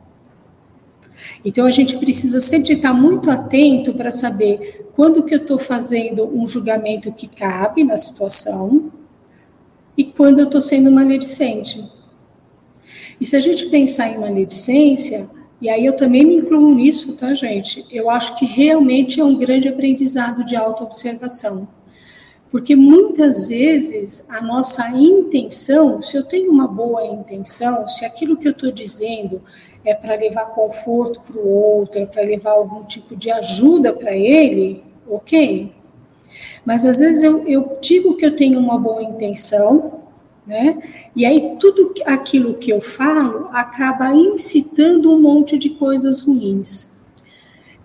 Então 1.44 1.66
a 1.66 1.72
gente 1.72 1.98
precisa 1.98 2.40
sempre 2.40 2.74
estar 2.74 2.94
muito 2.94 3.30
atento 3.30 3.94
para 3.94 4.12
saber 4.12 4.88
quando 4.96 5.24
que 5.24 5.34
eu 5.34 5.40
estou 5.40 5.58
fazendo 5.58 6.26
um 6.26 6.46
julgamento 6.46 7.12
que 7.12 7.28
cabe 7.28 7.84
na 7.84 7.98
situação 7.98 8.92
e 9.98 10.04
quando 10.04 10.40
eu 10.40 10.46
estou 10.46 10.62
sendo 10.62 10.92
maledicente. 10.92 11.84
E 13.20 13.26
se 13.26 13.36
a 13.36 13.40
gente 13.40 13.68
pensar 13.68 14.10
em 14.10 14.20
maledicência, 14.20 15.30
e 15.62 15.70
aí 15.70 15.86
eu 15.86 15.96
também 15.96 16.26
me 16.26 16.36
incluo 16.36 16.74
nisso, 16.76 17.16
tá, 17.16 17.34
gente? 17.34 17.86
Eu 17.90 18.10
acho 18.10 18.38
que 18.38 18.46
realmente 18.46 19.22
é 19.22 19.24
um 19.24 19.38
grande 19.38 19.68
aprendizado 19.68 20.44
de 20.44 20.56
autoobservação. 20.56 21.68
Porque 22.52 22.76
muitas 22.76 23.48
vezes 23.48 24.30
a 24.30 24.42
nossa 24.42 24.90
intenção, 24.90 26.02
se 26.02 26.16
eu 26.18 26.24
tenho 26.24 26.52
uma 26.52 26.68
boa 26.68 27.06
intenção, 27.06 27.88
se 27.88 28.06
aquilo 28.06 28.38
que 28.38 28.48
eu 28.48 28.52
estou 28.52 28.72
dizendo 28.72 29.42
é 29.86 29.94
para 29.94 30.16
levar 30.16 30.46
conforto 30.48 31.22
para 31.22 31.42
o 31.42 31.48
outro, 31.48 32.02
é 32.02 32.06
para 32.06 32.24
levar 32.24 32.52
algum 32.52 32.84
tipo 32.84 33.16
de 33.16 33.30
ajuda 33.32 33.94
para 33.94 34.16
ele, 34.16 34.84
ok. 35.08 35.72
Mas 36.66 36.86
às 36.86 37.00
vezes 37.00 37.24
eu, 37.24 37.48
eu 37.48 37.78
digo 37.82 38.16
que 38.16 38.26
eu 38.26 38.36
tenho 38.36 38.60
uma 38.60 38.78
boa 38.78 39.04
intenção, 39.04 40.02
né? 40.48 40.80
E 41.16 41.26
aí 41.26 41.56
tudo 41.60 41.94
aquilo 42.06 42.56
que 42.56 42.72
eu 42.72 42.82
falo 42.82 43.50
acaba 43.52 44.14
incitando 44.14 45.14
um 45.14 45.22
monte 45.22 45.58
de 45.58 45.72
coisas 45.72 46.22
ruins. 46.22 46.94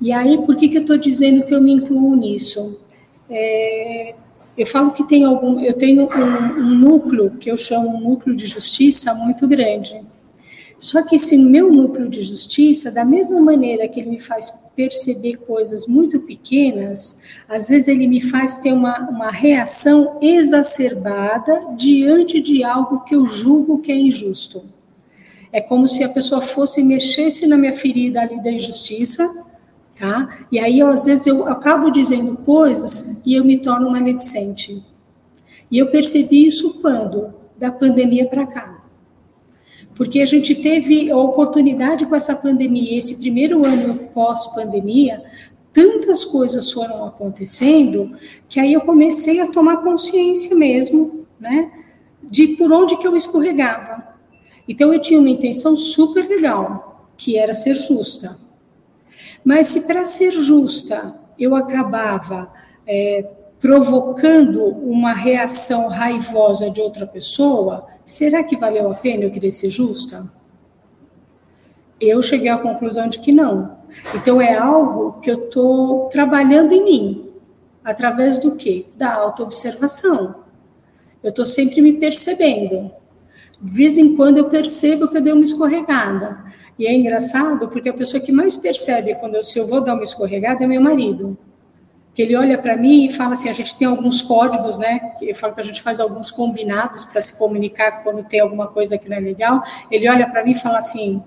E 0.01 0.13
aí, 0.13 0.39
por 0.39 0.55
que, 0.55 0.69
que 0.69 0.77
eu 0.77 0.83
estou 0.83 0.97
dizendo 0.97 1.45
que 1.45 1.53
eu 1.53 1.61
me 1.61 1.73
incluo 1.73 2.15
nisso? 2.15 2.81
É, 3.29 4.15
eu 4.57 4.67
falo 4.67 4.93
que 4.93 5.03
tem 5.05 5.25
algum, 5.25 5.61
eu 5.61 5.75
tenho 5.75 6.09
um, 6.09 6.61
um 6.61 6.75
núcleo 6.75 7.33
que 7.33 7.51
eu 7.51 7.57
chamo 7.57 7.89
um 7.89 8.01
núcleo 8.01 8.35
de 8.35 8.47
justiça 8.47 9.13
muito 9.15 9.47
grande. 9.49 10.01
Só 10.79 11.03
que 11.03 11.17
esse 11.17 11.37
meu 11.37 11.73
núcleo 11.73 12.09
de 12.09 12.23
justiça, 12.23 12.91
da 12.91 13.05
mesma 13.05 13.41
maneira 13.41 13.89
que 13.89 13.99
ele 13.99 14.11
me 14.11 14.21
faz 14.21 14.49
perceber 14.77 15.39
coisas 15.39 15.89
muito 15.89 16.21
pequenas, 16.21 17.21
às 17.49 17.69
vezes 17.69 17.89
ele 17.89 18.07
me 18.07 18.21
faz 18.21 18.59
ter 18.59 18.73
uma, 18.73 19.11
uma 19.11 19.31
reação 19.31 20.19
exacerbada 20.23 21.75
diante 21.77 22.41
de 22.41 22.63
algo 22.63 23.01
que 23.01 23.17
eu 23.17 23.27
julgo 23.27 23.81
que 23.81 23.91
é 23.91 23.97
injusto. 23.97 24.63
É 25.53 25.61
como 25.61 25.89
se 25.89 26.05
a 26.05 26.09
pessoa 26.09 26.41
fosse 26.41 26.81
mexesse 26.81 27.45
na 27.47 27.57
minha 27.57 27.73
ferida 27.73 28.21
ali 28.21 28.41
da 28.41 28.53
injustiça, 28.53 29.47
tá? 29.99 30.47
E 30.53 30.61
aí, 30.61 30.81
às 30.81 31.07
vezes, 31.07 31.27
eu 31.27 31.49
acabo 31.49 31.91
dizendo 31.91 32.37
coisas 32.37 33.21
e 33.27 33.35
eu 33.35 33.45
me 33.45 33.59
torno 33.59 33.91
maledicente. 33.91 34.85
E 35.73 35.79
eu 35.79 35.89
percebi 35.89 36.47
isso 36.47 36.75
quando? 36.81 37.35
Da 37.59 37.73
pandemia 37.73 38.29
para 38.29 38.47
cá 38.47 38.78
porque 39.99 40.21
a 40.21 40.27
gente 40.27 40.55
teve 40.55 41.11
a 41.11 41.17
oportunidade 41.17 42.07
com 42.07 42.15
essa 42.15 42.35
pandemia, 42.37 42.97
esse 42.97 43.19
primeiro 43.19 43.67
ano 43.67 43.97
pós-pandemia, 44.15 45.21
tantas 45.73 46.25
coisas 46.25 46.71
foram 46.71 47.05
acontecendo 47.05 48.17
que 48.49 48.61
aí 48.61 48.73
eu 48.73 48.81
comecei 48.83 49.41
a 49.41 49.51
tomar 49.51 49.79
consciência 49.79 50.55
mesmo, 50.55 51.27
né, 51.39 51.73
de 52.23 52.47
por 52.57 52.71
onde 52.71 52.97
que 52.97 53.09
eu 53.09 53.17
escorregava. 53.17 54.15
Então 54.69 54.95
eu 54.95 55.01
tinha 55.01 55.19
uma 55.19 55.31
intenção 55.31 55.77
super 55.77 56.29
legal, 56.29 57.09
que 57.17 57.37
era 57.37 57.53
ser 57.53 57.75
justa. 57.75 58.39
Mas 59.45 59.67
se 59.67 59.85
para 59.85 60.05
ser 60.05 60.31
justa 60.31 61.19
eu 61.37 61.57
acabava 61.57 62.53
é, 62.87 63.29
provocando 63.61 64.65
uma 64.65 65.13
reação 65.13 65.89
raivosa 65.89 66.71
de 66.71 66.81
outra 66.81 67.07
pessoa, 67.07 67.87
será 68.05 68.45
que 68.45 68.57
valeu 68.57 68.91
a 68.91 68.95
pena 68.95 69.25
eu 69.25 69.31
querer 69.31 69.51
ser 69.51 69.71
justa? 69.71 70.31
Eu 72.01 72.23
cheguei 72.23 72.49
à 72.49 72.57
conclusão 72.57 73.09
de 73.09 73.19
que 73.19 73.33
não. 73.33 73.79
Então 74.15 74.41
é 74.41 74.57
algo 74.57 75.21
que 75.21 75.31
eu 75.31 75.47
estou 75.47 76.09
trabalhando 76.09 76.73
em 76.73 76.85
mim, 76.85 77.31
através 77.83 78.39
do 78.39 78.55
quê? 78.55 78.87
Da 78.97 79.13
autoobservação. 79.15 80.45
Eu 81.21 81.31
estou 81.31 81.45
sempre 81.45 81.81
me 81.81 81.95
percebendo. 81.95 82.93
De 83.61 83.73
vez 83.73 83.99
em 83.99 84.15
quando 84.15 84.39
eu 84.39 84.45
percebo 84.45 85.09
que 85.09 85.17
eu 85.17 85.21
dei 85.21 85.33
uma 85.33 85.43
escorregada. 85.43 86.45
E 86.79 86.87
é 86.87 86.95
engraçado 86.95 87.69
porque 87.69 87.89
a 87.89 87.95
pessoa 87.95 88.23
que 88.23 88.31
mais 88.31 88.55
percebe 88.55 89.17
quando 89.17 89.35
eu, 89.35 89.43
se 89.43 89.59
eu 89.59 89.67
vou 89.67 89.81
dar 89.81 89.95
uma 89.95 90.05
escorregada 90.05 90.63
é 90.63 90.67
meu 90.67 90.81
marido 90.81 91.37
que 92.19 92.23
ele 92.23 92.35
olha 92.35 92.59
para 92.59 92.77
mim 92.77 93.07
e 93.07 93.13
fala 93.13 93.35
assim, 93.35 93.49
a 93.49 93.53
gente 93.53 93.79
tem 93.79 93.87
alguns 93.87 94.21
códigos, 94.21 94.77
né? 94.77 95.13
Eu 95.23 95.37
falo 95.37 95.55
que 95.55 95.61
a 95.61 95.65
gente 95.65 95.81
faz 95.81 96.01
alguns 96.01 96.33
combinados 96.33 97.05
para 97.05 97.21
se 97.21 97.39
comunicar 97.39 98.03
quando 98.03 98.25
tem 98.25 98.41
alguma 98.41 98.67
coisa 98.67 98.99
que 98.99 99.09
não 99.09 99.17
é 99.17 99.21
legal. 99.21 99.63
Ele 99.89 100.11
olha 100.11 100.29
para 100.29 100.45
mim 100.45 100.51
e 100.51 100.59
fala 100.59 100.79
assim, 100.79 101.23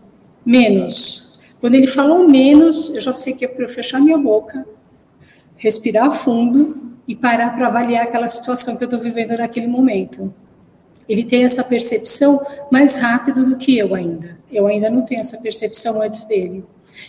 menos. 0.46 1.40
Quando 1.62 1.76
ele 1.76 1.88
falou 1.88 2.28
menos, 2.28 2.94
eu 2.94 3.00
já 3.00 3.14
sei 3.14 3.34
que 3.34 3.46
é 3.46 3.48
para 3.48 3.64
eu 3.64 3.70
fechar 3.70 4.02
minha 4.02 4.18
boca, 4.18 4.68
respirar 5.56 6.12
fundo 6.12 6.98
e 7.08 7.16
parar 7.16 7.56
para 7.56 7.68
avaliar 7.68 8.04
aquela 8.04 8.28
situação 8.28 8.76
que 8.76 8.84
eu 8.84 8.88
estou 8.88 9.00
vivendo 9.00 9.38
naquele 9.38 9.68
momento. 9.68 10.34
Ele 11.08 11.24
tem 11.24 11.46
essa 11.46 11.64
percepção 11.64 12.46
mais 12.70 12.98
rápido 12.98 13.46
do 13.46 13.56
que 13.56 13.78
eu 13.78 13.96
ainda. 13.96 14.38
Eu 14.52 14.68
ainda 14.68 14.90
não 14.90 15.06
tenho 15.06 15.22
essa 15.22 15.38
percepção 15.38 16.02
antes 16.02 16.26
dele. 16.26 16.66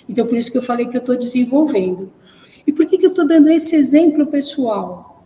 Então, 0.09 0.25
por 0.25 0.39
isso 0.39 0.53
que 0.53 0.59
eu 0.59 0.62
falei 0.62 0.87
que 0.87 0.97
eu 0.97 1.01
estou 1.01 1.17
desenvolvendo. 1.17 2.12
E 2.66 2.73
por 2.73 2.87
que, 2.87 2.99
que 2.99 3.07
eu 3.07 3.11
estou 3.11 3.26
dando 3.26 3.50
esse 3.50 3.75
exemplo 3.75 4.26
pessoal? 4.26 5.25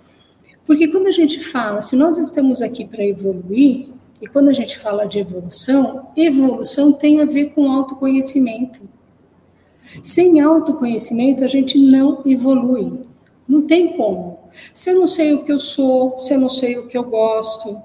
Porque 0.66 0.88
quando 0.88 1.06
a 1.06 1.12
gente 1.12 1.40
fala, 1.40 1.80
se 1.80 1.94
nós 1.94 2.18
estamos 2.18 2.60
aqui 2.60 2.84
para 2.84 3.04
evoluir, 3.04 3.88
e 4.20 4.26
quando 4.26 4.48
a 4.48 4.52
gente 4.52 4.78
fala 4.78 5.06
de 5.06 5.18
evolução, 5.18 6.08
evolução 6.16 6.92
tem 6.92 7.20
a 7.20 7.24
ver 7.24 7.50
com 7.50 7.70
autoconhecimento. 7.70 8.80
Sem 10.02 10.40
autoconhecimento, 10.40 11.44
a 11.44 11.46
gente 11.46 11.78
não 11.78 12.22
evolui. 12.24 13.00
Não 13.46 13.62
tem 13.62 13.96
como. 13.96 14.38
Se 14.74 14.90
eu 14.90 14.96
não 14.96 15.06
sei 15.06 15.34
o 15.34 15.44
que 15.44 15.52
eu 15.52 15.58
sou, 15.58 16.18
se 16.18 16.34
eu 16.34 16.40
não 16.40 16.48
sei 16.48 16.78
o 16.78 16.86
que 16.86 16.96
eu 16.96 17.04
gosto, 17.04 17.76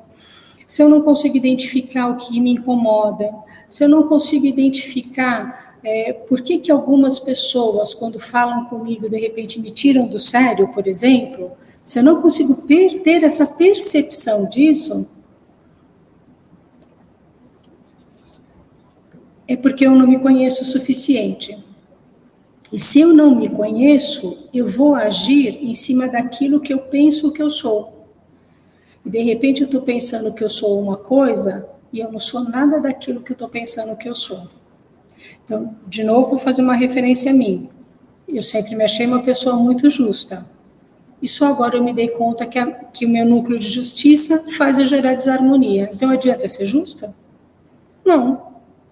se 0.66 0.82
eu 0.82 0.90
não 0.90 1.02
consigo 1.02 1.36
identificar 1.36 2.08
o 2.08 2.16
que 2.16 2.40
me 2.40 2.54
incomoda, 2.54 3.30
se 3.68 3.84
eu 3.84 3.90
não 3.90 4.08
consigo 4.08 4.46
identificar 4.46 5.71
é, 5.84 6.14
por 6.14 6.42
que, 6.42 6.60
que 6.60 6.72
algumas 6.72 7.20
pessoas, 7.20 7.94
quando 7.94 8.20
falam 8.20 8.66
comigo, 8.66 9.10
de 9.10 9.20
repente 9.20 9.60
me 9.60 9.72
tiram 9.72 10.08
do 10.08 10.20
sério, 10.20 10.72
por 10.72 10.88
exemplo, 10.88 11.52
se 11.84 12.00
eu 12.00 12.04
não 12.04 12.22
consigo 12.22 12.56
ter 13.04 13.24
essa 13.24 13.46
percepção 13.46 14.48
disso, 14.48 15.10
é 19.48 19.58
porque 19.58 19.86
eu 19.86 19.96
não 19.96 20.08
me 20.08 20.20
conheço 20.20 20.62
o 20.62 20.66
suficiente. 20.66 21.58
E 22.72 22.80
se 22.80 23.02
eu 23.02 23.14
não 23.14 23.36
me 23.36 23.50
conheço, 23.50 24.48
eu 24.54 24.66
vou 24.66 24.96
agir 24.96 25.62
em 25.62 25.74
cima 25.74 26.08
daquilo 26.08 26.62
que 26.62 26.74
eu 26.74 26.80
penso 26.80 27.32
que 27.32 27.42
eu 27.42 27.50
sou. 27.50 28.08
E 29.06 29.10
de 29.10 29.22
repente 29.22 29.62
eu 29.62 29.66
estou 29.66 29.82
pensando 29.82 30.34
que 30.34 30.44
eu 30.44 30.48
sou 30.48 30.80
uma 30.80 30.96
coisa 30.96 31.68
e 31.92 32.00
eu 32.00 32.10
não 32.10 32.20
sou 32.20 32.44
nada 32.44 32.80
daquilo 32.80 33.22
que 33.22 33.32
eu 33.32 33.36
estou 33.36 33.50
pensando 33.50 33.98
que 33.98 34.08
eu 34.08 34.16
sou. 34.16 34.61
Então, 35.46 35.76
de 35.88 36.04
novo, 36.04 36.32
vou 36.32 36.38
fazer 36.38 36.62
uma 36.62 36.76
referência 36.76 37.32
a 37.32 37.34
mim. 37.34 37.70
Eu 38.28 38.42
sempre 38.42 38.76
me 38.76 38.84
achei 38.84 39.06
uma 39.06 39.22
pessoa 39.22 39.56
muito 39.56 39.90
justa. 39.90 40.46
E 41.22 41.28
só 41.28 41.48
agora 41.48 41.78
eu 41.78 41.84
me 41.84 41.94
dei 41.94 42.08
conta 42.08 42.46
que, 42.46 42.58
a, 42.58 42.66
que 42.66 43.06
o 43.06 43.10
meu 43.10 43.26
núcleo 43.26 43.60
de 43.60 43.70
justiça 43.70 44.46
faz 44.58 44.80
eu 44.80 44.86
gerar 44.86 45.14
desarmonia. 45.14 45.90
Então, 45.94 46.10
adianta 46.10 46.48
ser 46.50 46.66
justa? 46.66 47.14
Não. 48.04 48.52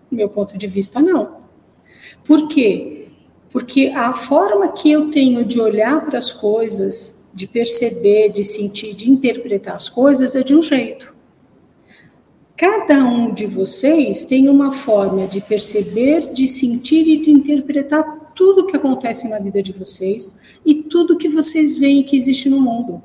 Do 0.09 0.15
meu 0.15 0.29
ponto 0.29 0.57
de 0.57 0.67
vista, 0.67 1.01
não. 1.01 1.38
Por 2.25 2.47
quê? 2.47 3.07
Porque 3.49 3.88
a 3.95 4.13
forma 4.13 4.71
que 4.71 4.91
eu 4.91 5.09
tenho 5.09 5.43
de 5.43 5.59
olhar 5.59 6.05
para 6.05 6.17
as 6.17 6.31
coisas, 6.31 7.27
de 7.33 7.47
perceber, 7.47 8.29
de 8.29 8.43
sentir, 8.43 8.93
de 8.93 9.09
interpretar 9.09 9.75
as 9.75 9.89
coisas 9.89 10.35
é 10.35 10.43
de 10.43 10.55
um 10.55 10.62
jeito. 10.62 11.15
Cada 12.60 13.06
um 13.06 13.32
de 13.32 13.45
vocês 13.45 14.26
tem 14.26 14.50
uma 14.50 14.74
forma 14.74 15.26
de 15.28 15.39
perceber, 15.39 16.34
de 16.34 16.45
sentir 16.45 17.08
e 17.08 17.22
de 17.22 17.32
interpretar 17.32 18.34
tudo 18.36 18.63
o 18.63 18.65
que 18.65 18.76
acontece 18.76 19.30
na 19.30 19.39
vida 19.39 19.63
de 19.63 19.72
vocês 19.72 20.38
e 20.65 20.76
tudo 20.76 21.17
que 21.17 21.30
vocês 21.30 21.78
veem 21.78 22.04
que 22.04 22.17
existe 22.17 22.50
no 22.50 22.60
mundo. 22.60 23.02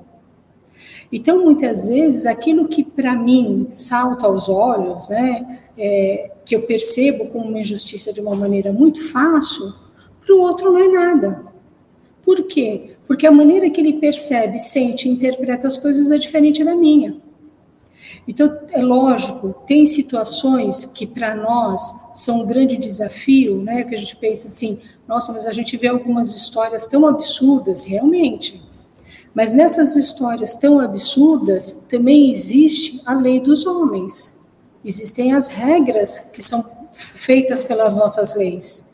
Então, 1.13 1.45
muitas 1.45 1.89
vezes, 1.89 2.27
aquilo 2.27 2.67
que 2.67 2.83
para 2.83 3.15
mim 3.15 3.69
salta 3.71 4.27
aos 4.27 4.49
olhos, 4.49 5.09
né, 5.09 5.61
é, 5.79 6.33
que 6.45 6.57
eu 6.57 6.63
percebo 6.63 7.29
como 7.29 7.45
uma 7.49 7.61
injustiça 7.61 8.13
de 8.13 8.21
uma 8.21 8.35
maneira 8.35 8.73
muito 8.73 9.09
fácil, 9.13 9.73
para 10.21 10.35
o 10.35 10.41
outro 10.41 10.73
não 10.73 10.81
é 10.81 10.89
nada. 10.89 11.45
Por 12.25 12.43
quê? 12.43 12.97
Porque 13.07 13.25
a 13.25 13.31
maneira 13.31 13.71
que 13.71 13.81
ele 13.81 14.01
percebe, 14.01 14.59
sente 14.59 15.09
interpreta 15.09 15.69
as 15.69 15.77
coisas 15.77 16.11
é 16.11 16.19
diferente 16.19 16.65
da 16.65 16.75
minha. 16.75 17.23
Então, 18.27 18.59
é 18.71 18.83
lógico, 18.83 19.55
tem 19.67 19.85
situações 19.87 20.87
que 20.87 21.07
para 21.07 21.35
nós 21.35 21.81
são 22.15 22.43
um 22.43 22.47
grande 22.47 22.77
desafio, 22.77 23.57
né? 23.59 23.85
Que 23.85 23.95
a 23.95 23.99
gente 23.99 24.17
pensa 24.17 24.47
assim, 24.47 24.81
nossa, 25.07 25.33
mas 25.33 25.47
a 25.47 25.53
gente 25.53 25.77
vê 25.77 25.89
algumas 25.89 26.35
histórias 26.35 26.87
tão 26.87 27.07
absurdas, 27.07 27.85
realmente. 27.85 28.63
Mas 29.35 29.53
nessas 29.53 29.97
histórias 29.97 30.55
tão 30.55 30.79
absurdas 30.79 31.85
também 31.89 32.31
existe 32.31 33.03
a 33.05 33.15
lei 33.15 33.41
dos 33.41 33.67
homens. 33.67 34.45
Existem 34.85 35.35
as 35.35 35.49
regras 35.49 36.21
que 36.33 36.43
são 36.43 36.65
feitas 36.93 37.63
pelas 37.63 37.97
nossas 37.97 38.35
leis. 38.37 38.91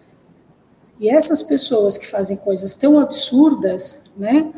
E 0.98 1.08
essas 1.08 1.42
pessoas 1.42 1.96
que 1.98 2.06
fazem 2.06 2.36
coisas 2.36 2.74
tão 2.74 2.98
absurdas, 2.98 4.02
né? 4.16 4.50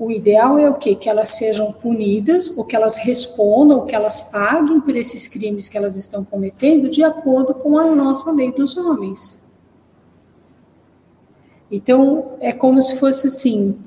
O 0.00 0.10
ideal 0.10 0.58
é 0.58 0.66
o 0.66 0.76
quê? 0.76 0.94
Que 0.94 1.10
elas 1.10 1.28
sejam 1.28 1.70
punidas, 1.74 2.56
ou 2.56 2.64
que 2.64 2.74
elas 2.74 2.96
respondam, 2.96 3.80
ou 3.80 3.84
que 3.84 3.94
elas 3.94 4.22
paguem 4.22 4.80
por 4.80 4.96
esses 4.96 5.28
crimes 5.28 5.68
que 5.68 5.76
elas 5.76 5.94
estão 5.94 6.24
cometendo, 6.24 6.88
de 6.88 7.04
acordo 7.04 7.52
com 7.52 7.76
a 7.76 7.94
nossa 7.94 8.32
lei 8.32 8.50
dos 8.50 8.78
homens. 8.78 9.44
Então, 11.70 12.32
é 12.40 12.50
como 12.50 12.80
se 12.80 12.98
fosse 12.98 13.26
assim: 13.26 13.78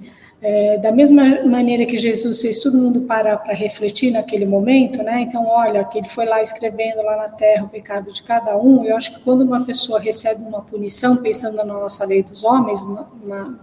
é, 0.45 0.77
da 0.77 0.91
mesma 0.91 1.41
maneira 1.45 1.85
que 1.85 1.97
Jesus 1.97 2.41
fez 2.41 2.59
todo 2.59 2.77
mundo 2.77 2.99
parar 3.03 3.37
para 3.37 3.53
refletir 3.53 4.11
naquele 4.11 4.45
momento, 4.45 5.01
né? 5.01 5.21
Então, 5.21 5.47
olha, 5.47 5.85
que 5.85 5.97
ele 5.97 6.09
foi 6.09 6.25
lá 6.25 6.41
escrevendo 6.41 7.01
lá 7.01 7.15
na 7.15 7.29
terra 7.29 7.63
o 7.63 7.69
pecado 7.69 8.11
de 8.11 8.21
cada 8.21 8.57
um. 8.57 8.83
Eu 8.83 8.97
acho 8.97 9.15
que 9.15 9.21
quando 9.21 9.43
uma 9.43 9.63
pessoa 9.63 10.01
recebe 10.01 10.43
uma 10.43 10.59
punição, 10.61 11.15
pensando 11.15 11.55
na 11.55 11.63
nossa 11.63 12.05
lei 12.05 12.21
dos 12.21 12.43
homens, 12.43 12.81
uma, 12.81 13.09
uma, 13.23 13.59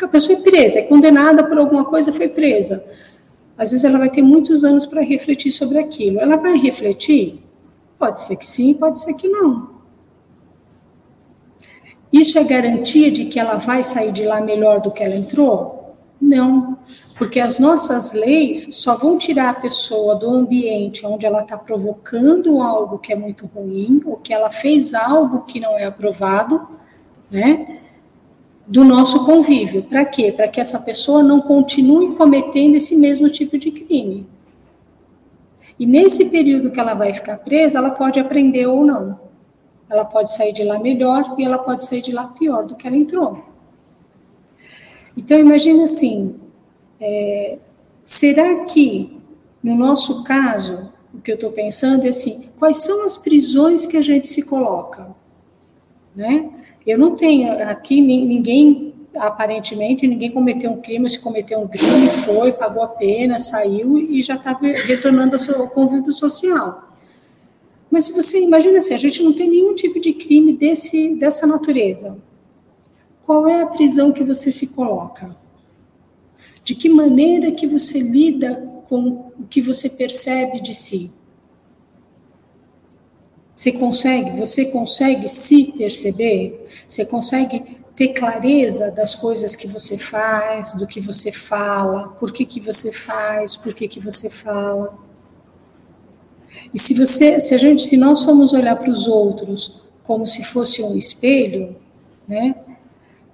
a 0.00 0.06
pessoa 0.06 0.38
é 0.38 0.40
presa, 0.40 0.78
é 0.78 0.82
condenada 0.82 1.42
por 1.42 1.58
alguma 1.58 1.84
coisa, 1.84 2.12
foi 2.12 2.28
presa. 2.28 2.84
Às 3.58 3.72
vezes 3.72 3.84
ela 3.84 3.98
vai 3.98 4.08
ter 4.08 4.22
muitos 4.22 4.62
anos 4.62 4.86
para 4.86 5.02
refletir 5.02 5.50
sobre 5.50 5.78
aquilo. 5.78 6.20
Ela 6.20 6.36
vai 6.36 6.56
refletir? 6.56 7.42
Pode 7.98 8.20
ser 8.20 8.36
que 8.36 8.46
sim, 8.46 8.74
pode 8.74 9.00
ser 9.00 9.14
que 9.14 9.26
não. 9.26 9.74
Isso 12.12 12.38
é 12.38 12.44
garantia 12.44 13.10
de 13.10 13.24
que 13.24 13.40
ela 13.40 13.56
vai 13.56 13.82
sair 13.82 14.12
de 14.12 14.22
lá 14.22 14.40
melhor 14.40 14.80
do 14.80 14.92
que 14.92 15.02
ela 15.02 15.16
entrou? 15.16 15.83
Não, 16.20 16.78
porque 17.18 17.38
as 17.38 17.58
nossas 17.58 18.12
leis 18.12 18.68
só 18.76 18.96
vão 18.96 19.18
tirar 19.18 19.50
a 19.50 19.54
pessoa 19.60 20.14
do 20.14 20.30
ambiente 20.30 21.04
onde 21.04 21.26
ela 21.26 21.42
está 21.42 21.58
provocando 21.58 22.62
algo 22.62 22.98
que 22.98 23.12
é 23.12 23.16
muito 23.16 23.46
ruim, 23.54 24.00
ou 24.06 24.16
que 24.16 24.32
ela 24.32 24.50
fez 24.50 24.94
algo 24.94 25.42
que 25.42 25.60
não 25.60 25.78
é 25.78 25.84
aprovado, 25.84 26.66
né? 27.30 27.80
Do 28.66 28.84
nosso 28.84 29.26
convívio. 29.26 29.82
Para 29.82 30.04
quê? 30.04 30.32
Para 30.32 30.48
que 30.48 30.60
essa 30.60 30.78
pessoa 30.78 31.22
não 31.22 31.40
continue 31.40 32.14
cometendo 32.14 32.76
esse 32.76 32.96
mesmo 32.96 33.28
tipo 33.28 33.58
de 33.58 33.70
crime. 33.70 34.26
E 35.78 35.84
nesse 35.86 36.30
período 36.30 36.70
que 36.70 36.80
ela 36.80 36.94
vai 36.94 37.12
ficar 37.12 37.38
presa, 37.38 37.78
ela 37.78 37.90
pode 37.90 38.18
aprender 38.18 38.66
ou 38.66 38.84
não. 38.84 39.20
Ela 39.90 40.04
pode 40.04 40.34
sair 40.34 40.52
de 40.52 40.64
lá 40.64 40.78
melhor 40.78 41.34
e 41.36 41.44
ela 41.44 41.58
pode 41.58 41.84
sair 41.84 42.00
de 42.00 42.12
lá 42.12 42.28
pior 42.28 42.64
do 42.64 42.74
que 42.76 42.86
ela 42.86 42.96
entrou. 42.96 43.53
Então, 45.16 45.38
imagina 45.38 45.84
assim: 45.84 46.34
é, 47.00 47.58
será 48.04 48.64
que, 48.64 49.18
no 49.62 49.74
nosso 49.74 50.24
caso, 50.24 50.92
o 51.12 51.20
que 51.20 51.30
eu 51.30 51.36
estou 51.36 51.52
pensando 51.52 52.04
é 52.04 52.08
assim: 52.08 52.48
quais 52.58 52.78
são 52.78 53.04
as 53.04 53.16
prisões 53.16 53.86
que 53.86 53.96
a 53.96 54.02
gente 54.02 54.28
se 54.28 54.42
coloca? 54.42 55.14
Né? 56.14 56.50
Eu 56.86 56.98
não 56.98 57.16
tenho 57.16 57.52
aqui 57.68 58.00
ninguém, 58.00 58.94
aparentemente, 59.16 60.06
ninguém 60.06 60.30
cometeu 60.30 60.70
um 60.70 60.80
crime, 60.80 61.08
se 61.08 61.18
cometeu 61.18 61.60
um 61.60 61.68
crime, 61.68 62.08
foi, 62.08 62.52
pagou 62.52 62.82
a 62.82 62.88
pena, 62.88 63.38
saiu 63.38 63.98
e 63.98 64.20
já 64.20 64.34
está 64.34 64.52
retornando 64.52 65.36
ao 65.56 65.68
convívio 65.68 66.12
social. 66.12 66.92
Mas 67.90 68.06
se 68.06 68.12
você 68.12 68.40
imagina 68.40 68.78
assim, 68.78 68.92
a 68.92 68.98
gente 68.98 69.22
não 69.22 69.32
tem 69.32 69.48
nenhum 69.48 69.74
tipo 69.74 70.00
de 70.00 70.12
crime 70.12 70.52
desse, 70.52 71.16
dessa 71.16 71.46
natureza. 71.46 72.18
Qual 73.24 73.48
é 73.48 73.62
a 73.62 73.66
prisão 73.66 74.12
que 74.12 74.22
você 74.22 74.52
se 74.52 74.68
coloca? 74.68 75.34
De 76.62 76.74
que 76.74 76.88
maneira 76.88 77.52
que 77.52 77.66
você 77.66 77.98
lida 77.98 78.56
com 78.88 79.32
o 79.38 79.46
que 79.48 79.60
você 79.62 79.88
percebe 79.88 80.60
de 80.60 80.74
si? 80.74 81.10
Você 83.54 83.72
consegue, 83.72 84.38
você 84.38 84.66
consegue 84.66 85.28
se 85.28 85.72
perceber? 85.78 86.68
Você 86.88 87.04
consegue 87.04 87.78
ter 87.96 88.08
clareza 88.08 88.90
das 88.90 89.14
coisas 89.14 89.54
que 89.54 89.68
você 89.68 89.96
faz, 89.96 90.74
do 90.74 90.86
que 90.86 91.00
você 91.00 91.30
fala, 91.30 92.08
por 92.08 92.32
que, 92.32 92.44
que 92.44 92.60
você 92.60 92.90
faz, 92.90 93.56
por 93.56 93.72
que, 93.72 93.86
que 93.86 94.00
você 94.00 94.28
fala? 94.28 94.98
E 96.72 96.78
se 96.78 96.92
você, 96.94 97.40
se 97.40 97.54
a 97.54 97.58
gente, 97.58 97.82
se 97.82 97.96
nós 97.96 98.24
formos 98.24 98.52
olhar 98.52 98.76
para 98.76 98.90
os 98.90 99.06
outros 99.06 99.80
como 100.02 100.26
se 100.26 100.42
fosse 100.42 100.82
um 100.82 100.96
espelho, 100.96 101.76
né? 102.26 102.56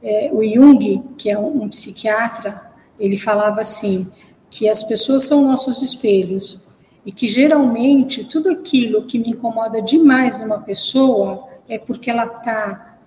É, 0.02 0.30
o 0.32 0.42
Jung, 0.42 1.02
que 1.16 1.30
é 1.30 1.38
um, 1.38 1.62
um 1.62 1.68
psiquiatra, 1.68 2.72
ele 2.98 3.16
falava 3.18 3.60
assim, 3.60 4.10
que 4.50 4.68
as 4.68 4.82
pessoas 4.82 5.24
são 5.24 5.46
nossos 5.46 5.82
espelhos 5.82 6.66
e 7.04 7.12
que 7.12 7.26
geralmente 7.26 8.24
tudo 8.24 8.50
aquilo 8.50 9.04
que 9.06 9.18
me 9.18 9.30
incomoda 9.30 9.80
demais 9.80 10.40
numa 10.40 10.60
pessoa 10.60 11.48
é 11.68 11.78
porque 11.78 12.10
ela 12.10 12.24
está 12.24 12.98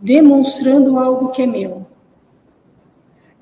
demonstrando 0.00 0.98
algo 0.98 1.30
que 1.30 1.42
é 1.42 1.46
meu. 1.46 1.86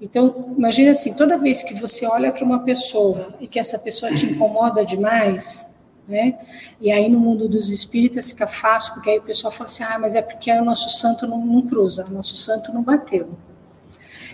Então, 0.01 0.55
imagine 0.57 0.91
assim, 0.91 1.15
toda 1.15 1.39
vez 1.39 1.63
que 1.63 1.75
você 1.75 2.07
olha 2.07 2.31
para 2.31 2.45
uma 2.45 2.61
pessoa 2.61 3.35
e 3.41 3.47
que 3.47 3.59
essa 3.59 3.79
pessoa 3.79 4.13
te 4.13 4.27
incomoda 4.27 4.85
demais, 4.85 5.76
né? 6.09 6.39
E 6.81 6.91
aí 6.91 7.09
no 7.09 7.19
mundo 7.19 7.49
dos 7.49 7.71
espíritas 7.71 8.31
fica 8.33 8.47
fácil, 8.47 8.95
porque 8.95 9.11
aí 9.11 9.19
o 9.19 9.23
pessoal 9.23 9.53
fala 9.53 9.65
assim, 9.65 9.85
ah, 9.85 9.99
mas 9.99 10.15
é 10.15 10.23
porque 10.23 10.51
o 10.53 10.65
nosso 10.65 10.89
santo 10.89 11.27
não, 11.27 11.45
não 11.45 11.63
cruza, 11.63 12.07
o 12.09 12.13
nosso 12.13 12.37
santo 12.37 12.73
não 12.73 12.83
bateu. 12.83 13.31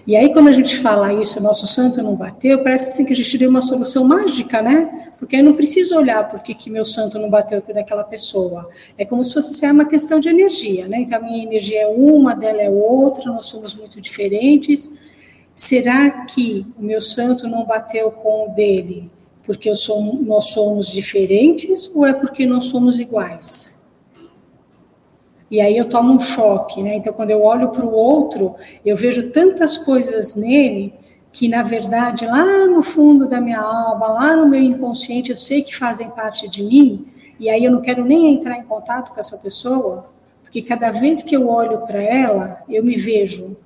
E 0.04 0.16
aí, 0.16 0.32
quando 0.32 0.48
a 0.48 0.52
gente 0.52 0.76
fala 0.76 1.12
isso, 1.12 1.40
nosso 1.40 1.64
santo 1.64 2.02
não 2.02 2.16
bateu, 2.16 2.60
parece 2.60 2.88
assim 2.88 3.04
que 3.04 3.12
a 3.12 3.16
gente 3.16 3.38
deu 3.38 3.48
uma 3.48 3.62
solução 3.62 4.04
mágica, 4.04 4.60
né? 4.60 5.12
Porque 5.16 5.36
eu 5.36 5.44
não 5.44 5.52
preciso 5.52 5.96
olhar 5.96 6.28
porque 6.28 6.54
que 6.54 6.68
meu 6.68 6.84
santo 6.84 7.20
não 7.20 7.30
bateu 7.30 7.62
com 7.62 7.72
daquela 7.72 8.02
pessoa. 8.02 8.68
É 8.98 9.04
como 9.04 9.22
se 9.22 9.32
fosse 9.32 9.50
assim, 9.50 9.72
uma 9.72 9.84
questão 9.84 10.18
de 10.18 10.28
energia, 10.28 10.88
né? 10.88 10.98
Então, 10.98 11.18
a 11.18 11.22
minha 11.22 11.44
energia 11.44 11.82
é 11.82 11.86
uma, 11.86 12.34
dela 12.34 12.60
é 12.60 12.68
outra, 12.68 13.30
nós 13.30 13.46
somos 13.46 13.76
muito 13.76 14.00
diferentes. 14.00 14.90
Será 15.54 16.10
que 16.24 16.66
o 16.76 16.82
meu 16.82 17.00
santo 17.00 17.46
não 17.46 17.64
bateu 17.64 18.10
com 18.10 18.46
o 18.46 18.48
dele 18.48 19.08
porque 19.44 19.74
sou, 19.74 20.22
nós 20.22 20.46
somos 20.46 20.88
diferentes 20.88 21.94
ou 21.94 22.06
é 22.06 22.12
porque 22.12 22.46
nós 22.46 22.66
somos 22.66 23.00
iguais? 23.00 23.82
E 25.50 25.60
aí 25.60 25.76
eu 25.76 25.84
tomo 25.84 26.14
um 26.14 26.20
choque, 26.20 26.82
né? 26.82 26.94
Então, 26.94 27.12
quando 27.12 27.30
eu 27.30 27.42
olho 27.42 27.68
para 27.68 27.84
o 27.84 27.92
outro, 27.92 28.54
eu 28.86 28.96
vejo 28.96 29.30
tantas 29.30 29.76
coisas 29.76 30.34
nele 30.34 30.94
que, 31.30 31.46
na 31.46 31.62
verdade, 31.62 32.24
lá 32.24 32.66
no 32.66 32.82
fundo 32.82 33.28
da 33.28 33.38
minha 33.38 33.60
alma, 33.60 34.08
lá 34.08 34.34
no 34.34 34.48
meu 34.48 34.60
inconsciente, 34.60 35.30
eu 35.30 35.36
sei 35.36 35.62
que 35.62 35.76
fazem 35.76 36.08
parte 36.08 36.48
de 36.48 36.62
mim, 36.62 37.06
e 37.38 37.50
aí 37.50 37.64
eu 37.64 37.70
não 37.70 37.82
quero 37.82 38.04
nem 38.04 38.34
entrar 38.34 38.58
em 38.58 38.64
contato 38.64 39.12
com 39.12 39.20
essa 39.20 39.36
pessoa, 39.38 40.06
porque 40.42 40.62
cada 40.62 40.90
vez 40.90 41.22
que 41.22 41.34
eu 41.34 41.48
olho 41.48 41.78
para 41.86 42.02
ela, 42.02 42.62
eu 42.68 42.82
me 42.82 42.96
vejo. 42.96 43.56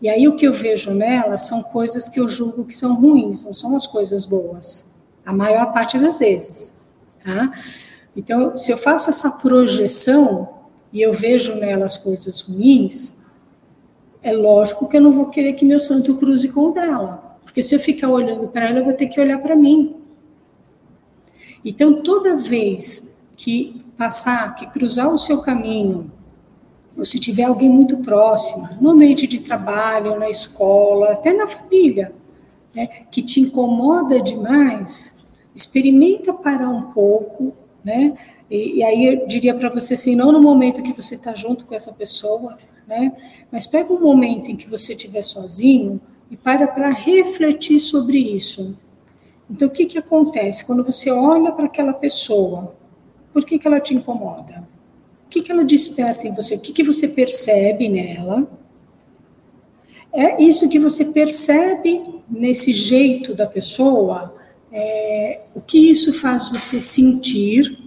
E 0.00 0.08
aí 0.08 0.28
o 0.28 0.36
que 0.36 0.46
eu 0.46 0.52
vejo 0.52 0.92
nela 0.92 1.36
são 1.36 1.62
coisas 1.62 2.08
que 2.08 2.20
eu 2.20 2.28
julgo 2.28 2.64
que 2.64 2.74
são 2.74 2.94
ruins, 2.94 3.44
não 3.44 3.52
são 3.52 3.74
as 3.74 3.86
coisas 3.86 4.24
boas, 4.24 4.94
a 5.26 5.32
maior 5.32 5.72
parte 5.72 5.98
das 5.98 6.18
vezes. 6.18 6.80
Tá? 7.24 7.50
Então, 8.16 8.56
se 8.56 8.70
eu 8.70 8.76
faço 8.76 9.10
essa 9.10 9.30
projeção, 9.30 10.58
e 10.92 11.02
eu 11.02 11.12
vejo 11.12 11.54
nelas 11.56 11.96
coisas 11.96 12.40
ruins, 12.40 13.26
é 14.22 14.32
lógico 14.32 14.88
que 14.88 14.96
eu 14.96 15.00
não 15.00 15.12
vou 15.12 15.26
querer 15.26 15.52
que 15.52 15.64
meu 15.64 15.80
santo 15.80 16.16
cruze 16.16 16.48
com 16.48 16.68
o 16.68 16.72
dela. 16.72 17.38
Porque 17.42 17.62
se 17.62 17.74
eu 17.74 17.80
ficar 17.80 18.08
olhando 18.08 18.48
para 18.48 18.68
ela, 18.68 18.78
eu 18.78 18.84
vou 18.84 18.92
ter 18.92 19.06
que 19.06 19.20
olhar 19.20 19.38
para 19.38 19.54
mim. 19.54 19.96
Então, 21.64 22.02
toda 22.02 22.36
vez 22.36 23.18
que 23.36 23.84
passar, 23.96 24.54
que 24.54 24.66
cruzar 24.66 25.12
o 25.12 25.18
seu 25.18 25.40
caminho, 25.40 26.10
ou 26.98 27.04
se 27.04 27.20
tiver 27.20 27.44
alguém 27.44 27.70
muito 27.70 27.98
próximo, 27.98 28.68
no 28.80 28.90
ambiente 28.90 29.28
de 29.28 29.38
trabalho, 29.38 30.18
na 30.18 30.28
escola, 30.28 31.12
até 31.12 31.32
na 31.32 31.46
família, 31.46 32.12
né, 32.74 32.88
que 33.08 33.22
te 33.22 33.40
incomoda 33.40 34.20
demais, 34.20 35.24
experimenta 35.54 36.34
parar 36.34 36.68
um 36.68 36.90
pouco, 36.90 37.54
né? 37.84 38.14
E, 38.50 38.78
e 38.78 38.82
aí 38.82 39.06
eu 39.06 39.26
diria 39.26 39.54
para 39.54 39.68
você 39.68 39.94
assim, 39.94 40.16
não 40.16 40.32
no 40.32 40.42
momento 40.42 40.82
que 40.82 40.92
você 40.92 41.14
está 41.14 41.34
junto 41.34 41.64
com 41.64 41.74
essa 41.74 41.92
pessoa, 41.92 42.58
né? 42.86 43.12
Mas 43.50 43.66
pega 43.66 43.92
um 43.92 44.00
momento 44.00 44.50
em 44.50 44.56
que 44.56 44.68
você 44.68 44.92
estiver 44.92 45.22
sozinho 45.22 46.00
e 46.30 46.36
para 46.36 46.66
para 46.66 46.90
refletir 46.90 47.78
sobre 47.78 48.18
isso. 48.18 48.76
Então, 49.48 49.68
o 49.68 49.70
que, 49.70 49.86
que 49.86 49.98
acontece? 49.98 50.64
Quando 50.64 50.84
você 50.84 51.10
olha 51.10 51.52
para 51.52 51.66
aquela 51.66 51.94
pessoa, 51.94 52.74
por 53.32 53.44
que, 53.44 53.58
que 53.58 53.66
ela 53.66 53.80
te 53.80 53.94
incomoda? 53.94 54.66
O 55.28 55.30
que, 55.30 55.42
que 55.42 55.52
ela 55.52 55.62
desperta 55.62 56.26
em 56.26 56.34
você? 56.34 56.54
O 56.54 56.60
que, 56.60 56.72
que 56.72 56.82
você 56.82 57.06
percebe 57.06 57.86
nela? 57.86 58.48
É 60.10 60.42
isso 60.42 60.70
que 60.70 60.78
você 60.78 61.12
percebe 61.12 62.02
nesse 62.30 62.72
jeito 62.72 63.34
da 63.34 63.46
pessoa, 63.46 64.34
é, 64.72 65.42
o 65.54 65.60
que 65.60 65.90
isso 65.90 66.14
faz 66.14 66.48
você 66.48 66.80
sentir 66.80 67.78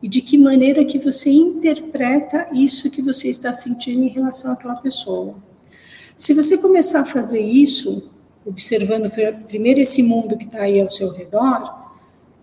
e 0.00 0.08
de 0.08 0.22
que 0.22 0.38
maneira 0.38 0.84
que 0.84 1.00
você 1.00 1.30
interpreta 1.30 2.48
isso 2.52 2.88
que 2.92 3.02
você 3.02 3.28
está 3.28 3.52
sentindo 3.52 4.04
em 4.04 4.08
relação 4.08 4.52
àquela 4.52 4.76
pessoa. 4.76 5.34
Se 6.16 6.32
você 6.34 6.56
começar 6.58 7.00
a 7.00 7.04
fazer 7.04 7.40
isso, 7.40 8.08
observando 8.46 9.10
primeiro 9.48 9.80
esse 9.80 10.00
mundo 10.00 10.36
que 10.36 10.44
está 10.44 10.62
aí 10.62 10.80
ao 10.80 10.88
seu 10.88 11.10
redor, 11.10 11.90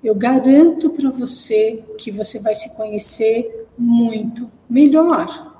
eu 0.04 0.14
garanto 0.14 0.90
para 0.90 1.10
você 1.10 1.86
que 1.98 2.12
você 2.12 2.40
vai 2.40 2.54
se 2.54 2.76
conhecer 2.76 3.59
muito 3.80 4.52
melhor. 4.70 5.58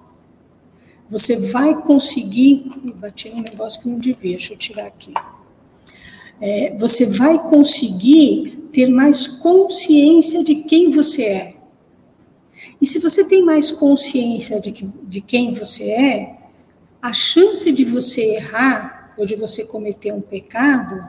Você 1.10 1.38
vai 1.52 1.82
conseguir. 1.82 2.72
Bati 2.96 3.30
um 3.30 3.42
negócio 3.42 3.82
que 3.82 3.90
não 3.90 3.98
devia, 3.98 4.38
deixa 4.38 4.54
eu 4.54 4.58
tirar 4.58 4.86
aqui. 4.86 5.14
É, 6.42 6.76
você 6.78 7.06
vai 7.06 7.40
conseguir 7.50 8.70
ter 8.72 8.88
mais 8.88 9.28
consciência 9.28 10.44
de 10.44 10.56
quem 10.56 10.92
você 10.92 11.24
é. 11.24 11.56
E 12.82 12.86
se 12.86 13.00
você 13.00 13.28
tem 13.28 13.44
mais 13.44 13.72
consciência 13.72 14.60
de, 14.60 14.72
que, 14.72 14.90
de 15.04 15.22
quem 15.22 15.54
você 15.54 15.92
é, 15.92 16.38
a 17.02 17.12
chance 17.12 17.72
de 17.72 17.84
você 17.84 18.36
errar 18.36 19.14
ou 19.18 19.26
de 19.26 19.36
você 19.36 19.66
cometer 19.66 20.14
um 20.14 20.22
pecado 20.22 21.08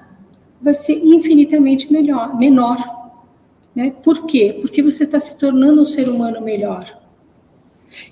vai 0.61 0.75
ser 0.75 0.95
infinitamente 0.95 1.93
melhor, 1.93 2.37
menor. 2.37 3.13
Né? 3.75 3.93
Por 4.03 4.27
quê? 4.27 4.59
Porque 4.61 4.83
você 4.83 5.05
está 5.05 5.19
se 5.19 5.39
tornando 5.39 5.81
um 5.81 5.85
ser 5.85 6.09
humano 6.09 6.41
melhor. 6.41 7.00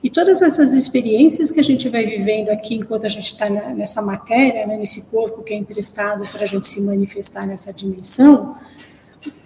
E 0.03 0.11
todas 0.11 0.43
essas 0.43 0.73
experiências 0.73 1.51
que 1.51 1.61
a 1.61 1.65
gente 1.65 1.89
vai 1.89 2.05
vivendo 2.05 2.49
aqui 2.51 2.75
enquanto 2.75 3.07
a 3.07 3.09
gente 3.09 3.27
está 3.27 3.49
nessa 3.49 4.03
matéria, 4.03 4.67
né, 4.67 4.77
nesse 4.77 5.03
corpo 5.11 5.43
que 5.43 5.55
é 5.55 5.57
emprestado 5.57 6.27
para 6.31 6.43
a 6.43 6.47
gente 6.47 6.67
se 6.67 6.81
manifestar 6.83 7.47
nessa 7.47 7.73
dimensão, 7.73 8.57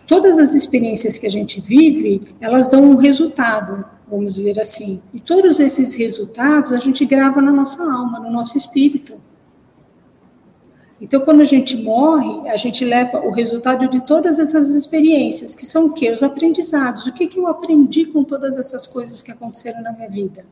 todas 0.06 0.38
as 0.38 0.54
experiências 0.54 1.18
que 1.18 1.26
a 1.26 1.30
gente 1.30 1.60
vive, 1.60 2.20
elas 2.40 2.68
dão 2.68 2.82
um 2.82 2.96
resultado 2.96 3.84
vamos 4.12 4.34
dizer 4.34 4.60
assim. 4.60 5.00
E 5.14 5.18
todos 5.18 5.58
esses 5.58 5.94
resultados 5.94 6.70
a 6.72 6.78
gente 6.78 7.02
grava 7.06 7.40
na 7.40 7.50
nossa 7.50 7.82
alma, 7.82 8.20
no 8.20 8.30
nosso 8.30 8.58
espírito. 8.58 9.14
Então, 11.12 11.26
quando 11.26 11.42
a 11.42 11.44
gente 11.44 11.76
morre, 11.76 12.48
a 12.48 12.56
gente 12.56 12.86
leva 12.86 13.18
o 13.18 13.30
resultado 13.30 13.86
de 13.86 14.00
todas 14.00 14.38
essas 14.38 14.74
experiências, 14.74 15.54
que 15.54 15.66
são 15.66 15.88
o 15.88 15.92
quê? 15.92 16.10
Os 16.10 16.22
aprendizados. 16.22 17.04
O 17.06 17.12
que, 17.12 17.26
que 17.26 17.38
eu 17.38 17.46
aprendi 17.48 18.06
com 18.06 18.24
todas 18.24 18.56
essas 18.56 18.86
coisas 18.86 19.20
que 19.20 19.30
aconteceram 19.30 19.82
na 19.82 19.92
minha 19.92 20.08
vida? 20.08 20.42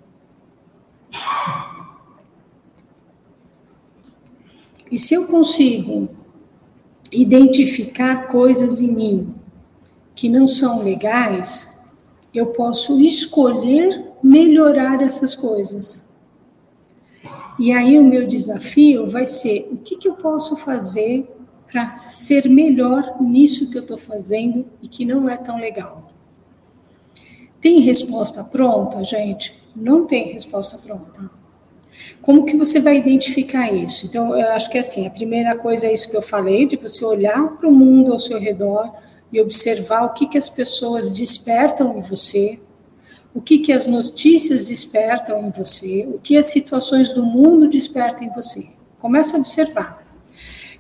E 4.93 4.99
se 4.99 5.15
eu 5.15 5.29
consigo 5.29 6.11
identificar 7.11 8.27
coisas 8.27 8.83
em 8.83 8.93
mim 8.93 9.35
que 10.15 10.29
não 10.29 10.47
são 10.47 10.83
legais, 10.83 11.89
eu 12.35 12.49
posso 12.49 13.01
escolher 13.01 14.11
melhorar 14.23 15.01
essas 15.01 15.35
coisas. 15.35 16.10
E 17.61 17.73
aí 17.73 17.99
o 17.99 18.03
meu 18.03 18.27
desafio 18.27 19.07
vai 19.07 19.27
ser 19.27 19.69
o 19.71 19.77
que, 19.77 19.97
que 19.97 20.09
eu 20.09 20.15
posso 20.15 20.57
fazer 20.57 21.29
para 21.71 21.95
ser 21.95 22.49
melhor 22.49 23.21
nisso 23.21 23.71
que 23.71 23.77
eu 23.77 23.83
estou 23.83 23.99
fazendo 23.99 24.65
e 24.81 24.89
que 24.89 25.05
não 25.05 25.29
é 25.29 25.37
tão 25.37 25.59
legal. 25.59 26.09
Tem 27.61 27.81
resposta 27.81 28.43
pronta, 28.43 29.05
gente? 29.05 29.63
Não 29.77 30.07
tem 30.07 30.33
resposta 30.33 30.79
pronta. 30.79 31.31
Como 32.23 32.47
que 32.47 32.57
você 32.57 32.81
vai 32.81 32.97
identificar 32.97 33.71
isso? 33.71 34.07
Então, 34.07 34.35
eu 34.35 34.53
acho 34.53 34.71
que 34.71 34.79
é 34.79 34.81
assim, 34.81 35.07
a 35.07 35.11
primeira 35.11 35.55
coisa 35.55 35.87
é 35.87 35.93
isso 35.93 36.11
que 36.11 36.17
eu 36.17 36.23
falei, 36.23 36.65
de 36.65 36.77
você 36.77 37.05
olhar 37.05 37.59
para 37.59 37.69
o 37.69 37.73
mundo 37.73 38.11
ao 38.11 38.19
seu 38.19 38.41
redor, 38.41 38.91
e 39.31 39.39
observar 39.39 40.07
o 40.07 40.15
que, 40.15 40.27
que 40.27 40.39
as 40.39 40.49
pessoas 40.49 41.11
despertam 41.11 41.99
em 41.99 42.01
você, 42.01 42.59
o 43.35 43.41
que, 43.41 43.59
que 43.59 43.73
as 43.73 43.87
notícias 43.87 44.65
despertam 44.65 45.47
em 45.47 45.51
você, 45.51 46.07
o 46.13 46.19
que 46.19 46.37
as 46.37 46.47
situações 46.47 47.13
do 47.13 47.25
mundo 47.25 47.69
despertam 47.69 48.25
em 48.25 48.35
você. 48.35 48.69
Começa 48.99 49.37
a 49.37 49.41
observar. 49.41 50.01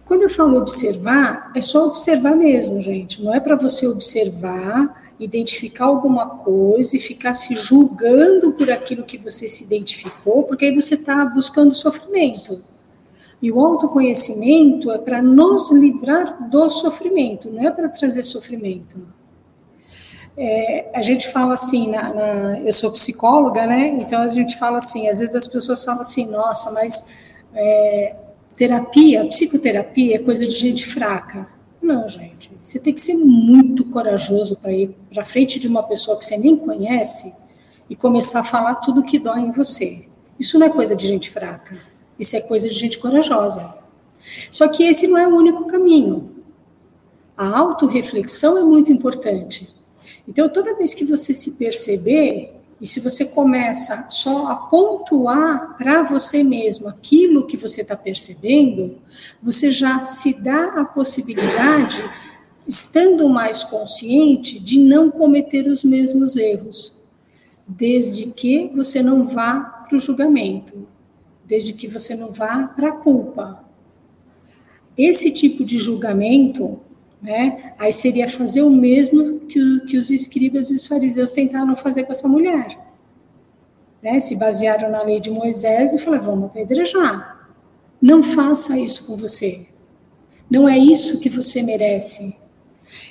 Quando 0.04 0.22
eu 0.22 0.28
falo 0.28 0.58
observar, 0.58 1.52
é 1.54 1.60
só 1.60 1.86
observar 1.86 2.34
mesmo, 2.34 2.80
gente. 2.80 3.22
Não 3.22 3.32
é 3.32 3.38
para 3.38 3.54
você 3.54 3.86
observar, 3.86 5.12
identificar 5.20 5.84
alguma 5.84 6.30
coisa 6.30 6.96
e 6.96 7.00
ficar 7.00 7.32
se 7.32 7.54
julgando 7.54 8.50
por 8.52 8.68
aquilo 8.72 9.04
que 9.04 9.16
você 9.16 9.48
se 9.48 9.62
identificou, 9.62 10.42
porque 10.42 10.64
aí 10.64 10.74
você 10.74 10.96
está 10.96 11.24
buscando 11.24 11.72
sofrimento. 11.72 12.60
E 13.40 13.52
o 13.52 13.60
autoconhecimento 13.60 14.90
é 14.90 14.98
para 14.98 15.22
nos 15.22 15.70
livrar 15.70 16.50
do 16.50 16.68
sofrimento, 16.68 17.48
não 17.48 17.68
é 17.68 17.70
para 17.70 17.88
trazer 17.88 18.24
sofrimento. 18.24 19.00
É, 20.36 20.90
a 20.94 21.02
gente 21.02 21.28
fala 21.28 21.54
assim, 21.54 21.90
na, 21.90 22.14
na, 22.14 22.60
eu 22.60 22.72
sou 22.72 22.90
psicóloga, 22.92 23.66
né? 23.66 23.88
Então 24.00 24.22
a 24.22 24.28
gente 24.28 24.58
fala 24.58 24.78
assim, 24.78 25.08
às 25.08 25.18
vezes 25.18 25.34
as 25.34 25.46
pessoas 25.46 25.84
falam 25.84 26.00
assim, 26.00 26.26
nossa, 26.26 26.70
mas 26.70 27.14
é, 27.54 28.14
terapia, 28.56 29.26
psicoterapia 29.26 30.16
é 30.16 30.18
coisa 30.18 30.46
de 30.46 30.54
gente 30.54 30.86
fraca. 30.86 31.48
Não, 31.82 32.06
gente. 32.06 32.50
Você 32.62 32.78
tem 32.78 32.92
que 32.92 33.00
ser 33.00 33.14
muito 33.14 33.84
corajoso 33.86 34.56
para 34.56 34.72
ir 34.72 34.94
para 35.12 35.24
frente 35.24 35.58
de 35.58 35.66
uma 35.66 35.82
pessoa 35.82 36.16
que 36.18 36.24
você 36.24 36.36
nem 36.36 36.56
conhece 36.56 37.34
e 37.88 37.96
começar 37.96 38.40
a 38.40 38.44
falar 38.44 38.76
tudo 38.76 39.02
que 39.02 39.18
dói 39.18 39.40
em 39.40 39.50
você. 39.50 40.06
Isso 40.38 40.58
não 40.58 40.66
é 40.66 40.70
coisa 40.70 40.94
de 40.94 41.06
gente 41.06 41.30
fraca. 41.30 41.76
Isso 42.18 42.36
é 42.36 42.40
coisa 42.40 42.68
de 42.68 42.74
gente 42.74 42.98
corajosa. 42.98 43.74
Só 44.50 44.68
que 44.68 44.84
esse 44.84 45.06
não 45.06 45.18
é 45.18 45.26
o 45.26 45.34
único 45.34 45.64
caminho. 45.66 46.30
A 47.36 47.58
autorreflexão 47.58 48.58
é 48.58 48.62
muito 48.62 48.92
importante. 48.92 49.74
Então, 50.30 50.48
toda 50.48 50.76
vez 50.76 50.94
que 50.94 51.04
você 51.04 51.34
se 51.34 51.58
perceber, 51.58 52.54
e 52.80 52.86
se 52.86 53.00
você 53.00 53.24
começa 53.24 54.08
só 54.08 54.46
a 54.46 54.54
pontuar 54.54 55.76
para 55.76 56.04
você 56.04 56.44
mesmo 56.44 56.86
aquilo 56.86 57.48
que 57.48 57.56
você 57.56 57.80
está 57.80 57.96
percebendo, 57.96 58.98
você 59.42 59.72
já 59.72 60.04
se 60.04 60.40
dá 60.44 60.80
a 60.80 60.84
possibilidade, 60.84 61.98
estando 62.64 63.28
mais 63.28 63.64
consciente, 63.64 64.60
de 64.60 64.78
não 64.78 65.10
cometer 65.10 65.66
os 65.66 65.82
mesmos 65.82 66.36
erros, 66.36 67.02
desde 67.66 68.26
que 68.26 68.68
você 68.68 69.02
não 69.02 69.26
vá 69.26 69.58
para 69.88 69.96
o 69.96 70.00
julgamento, 70.00 70.86
desde 71.44 71.72
que 71.72 71.88
você 71.88 72.14
não 72.14 72.30
vá 72.30 72.68
para 72.68 72.90
a 72.90 72.96
culpa. 72.96 73.64
Esse 74.96 75.32
tipo 75.32 75.64
de 75.64 75.76
julgamento, 75.78 76.78
né, 77.22 77.74
aí 77.78 77.92
seria 77.92 78.28
fazer 78.28 78.62
o 78.62 78.70
mesmo 78.70 79.40
que, 79.40 79.60
o, 79.60 79.86
que 79.86 79.96
os 79.96 80.10
escribas 80.10 80.70
e 80.70 80.74
os 80.74 80.86
fariseus 80.86 81.32
tentaram 81.32 81.76
fazer 81.76 82.04
com 82.04 82.12
essa 82.12 82.26
mulher. 82.26 82.78
Né, 84.02 84.18
se 84.20 84.36
basearam 84.36 84.90
na 84.90 85.02
lei 85.02 85.20
de 85.20 85.30
Moisés 85.30 85.92
e 85.92 85.98
falaram, 85.98 86.24
vamos 86.24 86.44
apedrejar. 86.46 87.48
Não 88.00 88.22
faça 88.22 88.78
isso 88.78 89.06
com 89.06 89.14
você. 89.16 89.66
Não 90.50 90.68
é 90.68 90.78
isso 90.78 91.20
que 91.20 91.28
você 91.28 91.62
merece. 91.62 92.34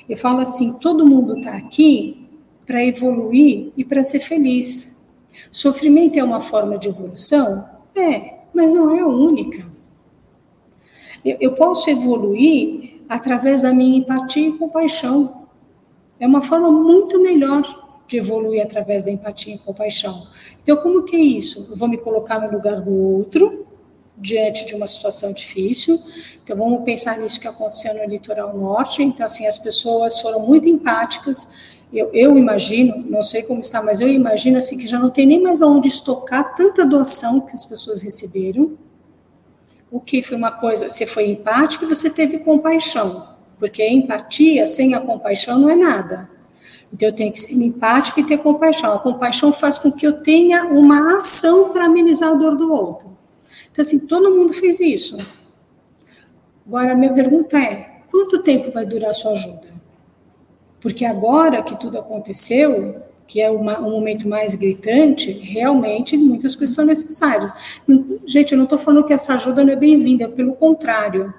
Eu 0.08 0.18
falo 0.18 0.40
assim, 0.40 0.74
todo 0.80 1.06
mundo 1.06 1.38
está 1.38 1.56
aqui 1.56 2.28
para 2.66 2.84
evoluir 2.84 3.72
e 3.78 3.86
para 3.86 4.04
ser 4.04 4.20
feliz. 4.20 5.06
Sofrimento 5.52 6.18
é 6.18 6.24
uma 6.24 6.42
forma 6.42 6.78
de 6.78 6.88
evolução? 6.88 7.70
É, 7.96 8.40
mas 8.54 8.74
não 8.74 8.96
é 8.96 9.00
a 9.00 9.08
única. 9.08 9.66
Eu, 11.24 11.38
eu 11.40 11.54
posso 11.54 11.90
evoluir 11.90 12.89
através 13.10 13.64
da 13.64 13.74
minha 13.74 13.98
empatia 13.98 14.48
e 14.48 14.54
compaixão. 14.54 15.48
É 16.20 16.28
uma 16.28 16.44
forma 16.44 16.72
muito 16.72 17.20
melhor 17.20 17.64
de 18.08 18.18
evoluir 18.18 18.62
através 18.62 19.04
da 19.04 19.12
empatia 19.12 19.56
e 19.56 19.58
compaixão. 19.58 20.28
Então, 20.62 20.78
como 20.78 21.04
que 21.04 21.16
é 21.16 21.20
isso? 21.20 21.68
Eu 21.72 21.76
vou 21.76 21.88
me 21.88 21.98
colocar 21.98 22.40
no 22.40 22.52
lugar 22.52 22.82
do 22.82 22.92
outro, 22.92 23.66
diante 24.16 24.66
de 24.66 24.76
uma 24.76 24.86
situação 24.86 25.32
difícil. 25.32 26.00
Então, 26.44 26.56
vamos 26.56 26.84
pensar 26.84 27.18
nisso 27.18 27.40
que 27.40 27.48
aconteceu 27.48 27.94
no 27.96 28.06
litoral 28.06 28.56
norte. 28.56 29.02
Então, 29.02 29.26
assim, 29.26 29.48
as 29.48 29.58
pessoas 29.58 30.20
foram 30.20 30.42
muito 30.42 30.68
empáticas. 30.68 31.54
Eu, 31.92 32.12
eu 32.14 32.38
imagino, 32.38 33.04
não 33.10 33.24
sei 33.24 33.42
como 33.42 33.62
está, 33.62 33.82
mas 33.82 34.02
eu 34.02 34.08
imagino 34.08 34.58
assim 34.58 34.78
que 34.78 34.88
já 34.88 35.00
não 35.00 35.10
tem 35.10 35.26
nem 35.26 35.42
mais 35.42 35.62
aonde 35.62 35.88
estocar 35.88 36.54
tanta 36.54 36.86
doação 36.86 37.42
que 37.42 37.56
as 37.56 37.66
pessoas 37.66 38.02
receberam 38.02 38.78
o 39.92 40.00
que 40.00 40.22
foi 40.22 40.38
uma 40.38 40.52
coisa, 40.52 40.88
você 40.88 41.06
foi 41.06 41.30
empático 41.30 41.84
e 41.84 41.88
você 41.88 42.10
teve 42.10 42.40
compaixão, 42.40 43.36
porque 43.58 43.86
empatia 43.88 44.66
sem 44.66 44.94
a 44.94 45.02
compaixão 45.02 45.58
não 45.58 45.70
é 45.70 45.76
nada. 45.76 46.30
Então 46.94 47.10
eu 47.10 47.16
tenho 47.16 47.32
que 47.32 47.40
ser 47.40 47.54
empático 47.54 48.20
e 48.20 48.24
ter 48.24 48.40
compaixão. 48.40 48.94
A 48.94 49.00
compaixão 49.00 49.54
faz 49.54 49.78
com 49.78 49.92
que 49.92 50.06
eu 50.06 50.22
tenha 50.22 50.66
uma 50.66 51.16
ação 51.18 51.72
para 51.72 51.86
amenizar 51.86 52.32
a 52.32 52.36
dor 52.36 52.56
do 52.56 52.72
outro. 52.72 53.18
Então 53.72 53.82
assim, 53.82 54.08
todo 54.08 54.34
mundo 54.34 54.54
fez 54.54 54.80
isso. 54.80 55.18
Agora 56.66 56.92
a 56.92 56.96
minha 56.96 57.14
pergunta 57.14 57.58
é: 57.58 58.02
quanto 58.10 58.44
tempo 58.44 58.72
vai 58.72 58.86
durar 58.86 59.12
a 59.12 59.14
sua 59.14 59.32
ajuda? 59.34 59.70
Porque 60.80 61.06
agora 61.06 61.62
que 61.62 61.80
tudo 61.80 62.00
aconteceu, 62.00 63.04
que 63.30 63.40
é 63.40 63.48
uma, 63.48 63.80
um 63.80 63.92
momento 63.92 64.28
mais 64.28 64.56
gritante, 64.56 65.32
realmente 65.32 66.18
muitas 66.18 66.56
coisas 66.56 66.76
são 66.76 66.84
necessárias. 66.84 67.54
Gente, 68.26 68.54
eu 68.54 68.58
não 68.58 68.64
estou 68.64 68.80
falando 68.80 69.06
que 69.06 69.14
essa 69.14 69.36
ajuda 69.36 69.64
não 69.64 69.72
é 69.72 69.76
bem-vinda, 69.76 70.28
pelo 70.28 70.54
contrário. 70.54 71.32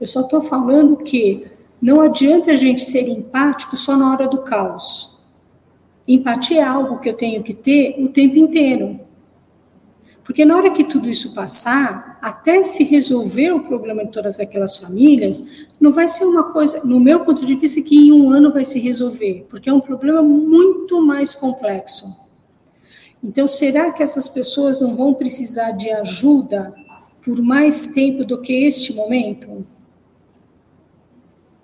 Eu 0.00 0.06
só 0.06 0.22
estou 0.22 0.40
falando 0.40 0.96
que 0.96 1.46
não 1.82 2.00
adianta 2.00 2.52
a 2.52 2.54
gente 2.54 2.82
ser 2.82 3.06
empático 3.06 3.76
só 3.76 3.94
na 3.94 4.10
hora 4.10 4.26
do 4.26 4.38
caos. 4.38 5.18
Empatia 6.08 6.62
é 6.62 6.64
algo 6.64 6.98
que 6.98 7.10
eu 7.10 7.14
tenho 7.14 7.42
que 7.42 7.52
ter 7.52 8.02
o 8.02 8.08
tempo 8.08 8.38
inteiro. 8.38 8.98
Porque 10.24 10.46
na 10.46 10.56
hora 10.56 10.70
que 10.70 10.82
tudo 10.82 11.10
isso 11.10 11.34
passar, 11.34 12.07
até 12.20 12.62
se 12.64 12.84
resolver 12.84 13.52
o 13.52 13.64
problema 13.64 14.04
de 14.04 14.10
todas 14.10 14.38
aquelas 14.40 14.76
famílias, 14.76 15.66
não 15.80 15.92
vai 15.92 16.08
ser 16.08 16.24
uma 16.24 16.52
coisa, 16.52 16.84
no 16.84 16.98
meu 16.98 17.24
ponto 17.24 17.44
de 17.44 17.54
vista, 17.54 17.80
que 17.80 17.96
em 17.96 18.12
um 18.12 18.30
ano 18.30 18.52
vai 18.52 18.64
se 18.64 18.78
resolver, 18.78 19.46
porque 19.48 19.68
é 19.68 19.72
um 19.72 19.80
problema 19.80 20.22
muito 20.22 21.00
mais 21.00 21.34
complexo. 21.34 22.16
Então, 23.22 23.48
será 23.48 23.92
que 23.92 24.02
essas 24.02 24.28
pessoas 24.28 24.80
não 24.80 24.94
vão 24.94 25.14
precisar 25.14 25.72
de 25.72 25.90
ajuda 25.90 26.74
por 27.22 27.42
mais 27.42 27.88
tempo 27.88 28.24
do 28.24 28.40
que 28.40 28.64
este 28.64 28.92
momento? 28.92 29.66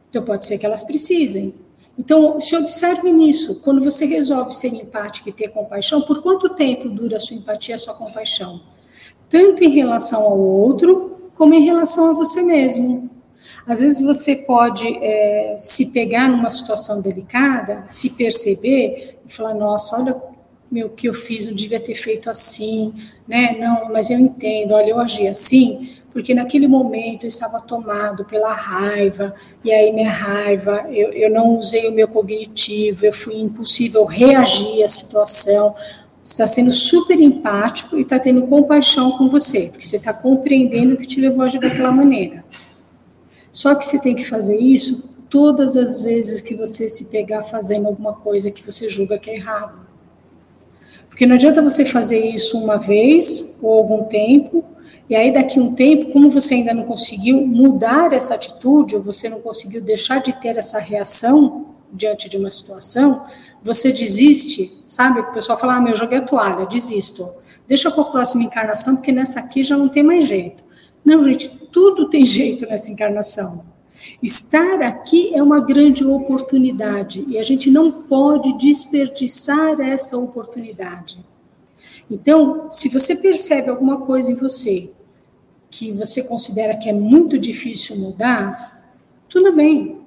Então, 0.08 0.22
pode 0.22 0.46
ser 0.46 0.58
que 0.58 0.66
elas 0.66 0.82
precisem. 0.82 1.54
Então, 1.96 2.40
se 2.40 2.56
observe 2.56 3.12
nisso. 3.12 3.60
Quando 3.60 3.82
você 3.82 4.04
resolve 4.04 4.52
ser 4.52 4.74
empático 4.74 5.28
e 5.28 5.32
ter 5.32 5.48
compaixão, 5.48 6.02
por 6.02 6.22
quanto 6.22 6.48
tempo 6.50 6.88
dura 6.88 7.16
a 7.16 7.20
sua 7.20 7.36
empatia, 7.36 7.76
a 7.76 7.78
sua 7.78 7.94
compaixão? 7.94 8.73
Tanto 9.34 9.64
em 9.64 9.68
relação 9.68 10.22
ao 10.22 10.38
outro, 10.38 11.30
como 11.34 11.54
em 11.54 11.64
relação 11.64 12.08
a 12.08 12.12
você 12.12 12.40
mesmo. 12.40 13.10
Às 13.66 13.80
vezes 13.80 14.00
você 14.00 14.36
pode 14.36 14.86
é, 14.86 15.56
se 15.58 15.92
pegar 15.92 16.28
numa 16.28 16.48
situação 16.50 17.02
delicada, 17.02 17.82
se 17.88 18.10
perceber 18.10 19.18
e 19.26 19.32
falar: 19.32 19.52
nossa, 19.52 19.96
olha 19.96 20.22
o 20.86 20.88
que 20.88 21.08
eu 21.08 21.14
fiz, 21.14 21.46
não 21.48 21.52
devia 21.52 21.80
ter 21.80 21.96
feito 21.96 22.30
assim, 22.30 22.94
né? 23.26 23.56
Não, 23.58 23.92
mas 23.92 24.08
eu 24.08 24.20
entendo, 24.20 24.72
olha, 24.72 24.90
eu 24.90 25.00
agi 25.00 25.26
assim 25.26 25.90
porque 26.14 26.32
naquele 26.32 26.68
momento 26.68 27.24
eu 27.24 27.28
estava 27.28 27.60
tomado 27.60 28.24
pela 28.24 28.52
raiva, 28.52 29.34
e 29.64 29.72
aí 29.72 29.92
minha 29.92 30.12
raiva, 30.12 30.86
eu, 30.88 31.12
eu 31.12 31.28
não 31.28 31.58
usei 31.58 31.88
o 31.88 31.92
meu 31.92 32.06
cognitivo, 32.06 33.04
eu 33.04 33.12
fui 33.12 33.40
impulsivo, 33.40 33.98
eu 33.98 34.04
reagi 34.04 34.80
à 34.84 34.86
situação. 34.86 35.74
Está 36.24 36.46
sendo 36.46 36.72
super 36.72 37.20
empático 37.20 37.98
e 37.98 38.02
está 38.02 38.18
tendo 38.18 38.46
compaixão 38.46 39.12
com 39.12 39.28
você, 39.28 39.68
porque 39.68 39.86
você 39.86 39.96
está 39.96 40.12
compreendendo 40.12 40.94
o 40.94 40.96
que 40.96 41.06
te 41.06 41.20
levou 41.20 41.42
a 41.42 41.44
agir 41.44 41.60
daquela 41.60 41.92
maneira. 41.92 42.44
Só 43.52 43.74
que 43.74 43.84
você 43.84 44.00
tem 44.00 44.16
que 44.16 44.24
fazer 44.24 44.58
isso 44.58 45.14
todas 45.28 45.76
as 45.76 46.00
vezes 46.00 46.40
que 46.40 46.54
você 46.54 46.88
se 46.88 47.10
pegar 47.10 47.42
fazendo 47.42 47.86
alguma 47.86 48.14
coisa 48.14 48.50
que 48.50 48.64
você 48.64 48.88
julga 48.88 49.18
que 49.18 49.30
é 49.30 49.36
errado. 49.36 49.86
Porque 51.10 51.26
não 51.26 51.34
adianta 51.34 51.60
você 51.60 51.84
fazer 51.84 52.18
isso 52.18 52.58
uma 52.58 52.78
vez 52.78 53.58
ou 53.62 53.74
algum 53.74 54.04
tempo 54.04 54.64
e 55.08 55.14
aí, 55.14 55.30
daqui 55.30 55.60
um 55.60 55.74
tempo, 55.74 56.12
como 56.12 56.30
você 56.30 56.54
ainda 56.54 56.72
não 56.72 56.84
conseguiu 56.84 57.46
mudar 57.46 58.12
essa 58.14 58.34
atitude, 58.34 58.96
ou 58.96 59.02
você 59.02 59.28
não 59.28 59.40
conseguiu 59.40 59.82
deixar 59.82 60.22
de 60.22 60.32
ter 60.40 60.56
essa 60.56 60.78
reação 60.78 61.66
diante 61.92 62.28
de 62.28 62.38
uma 62.38 62.50
situação, 62.50 63.26
você 63.64 63.90
desiste, 63.90 64.70
sabe? 64.86 65.20
O 65.20 65.32
pessoal 65.32 65.58
fala, 65.58 65.76
ah, 65.76 65.80
meu, 65.80 65.96
joguei 65.96 66.18
a 66.18 66.22
toalha, 66.22 66.66
desisto. 66.66 67.26
Deixa 67.66 67.90
para 67.90 68.02
a 68.02 68.10
próxima 68.10 68.44
encarnação, 68.44 68.96
porque 68.96 69.10
nessa 69.10 69.40
aqui 69.40 69.64
já 69.64 69.76
não 69.76 69.88
tem 69.88 70.02
mais 70.02 70.26
jeito. 70.28 70.62
Não, 71.02 71.24
gente, 71.24 71.48
tudo 71.72 72.10
tem 72.10 72.24
jeito 72.26 72.66
nessa 72.66 72.90
encarnação. 72.90 73.64
Estar 74.22 74.82
aqui 74.82 75.34
é 75.34 75.42
uma 75.42 75.60
grande 75.60 76.04
oportunidade 76.04 77.24
e 77.26 77.38
a 77.38 77.42
gente 77.42 77.70
não 77.70 77.90
pode 77.90 78.52
desperdiçar 78.58 79.80
essa 79.80 80.18
oportunidade. 80.18 81.24
Então, 82.10 82.70
se 82.70 82.90
você 82.90 83.16
percebe 83.16 83.70
alguma 83.70 84.02
coisa 84.02 84.30
em 84.30 84.34
você 84.34 84.92
que 85.70 85.90
você 85.92 86.22
considera 86.22 86.76
que 86.76 86.88
é 86.88 86.92
muito 86.92 87.38
difícil 87.38 87.96
mudar, 87.96 88.92
tudo 89.26 89.52
bem. 89.52 90.00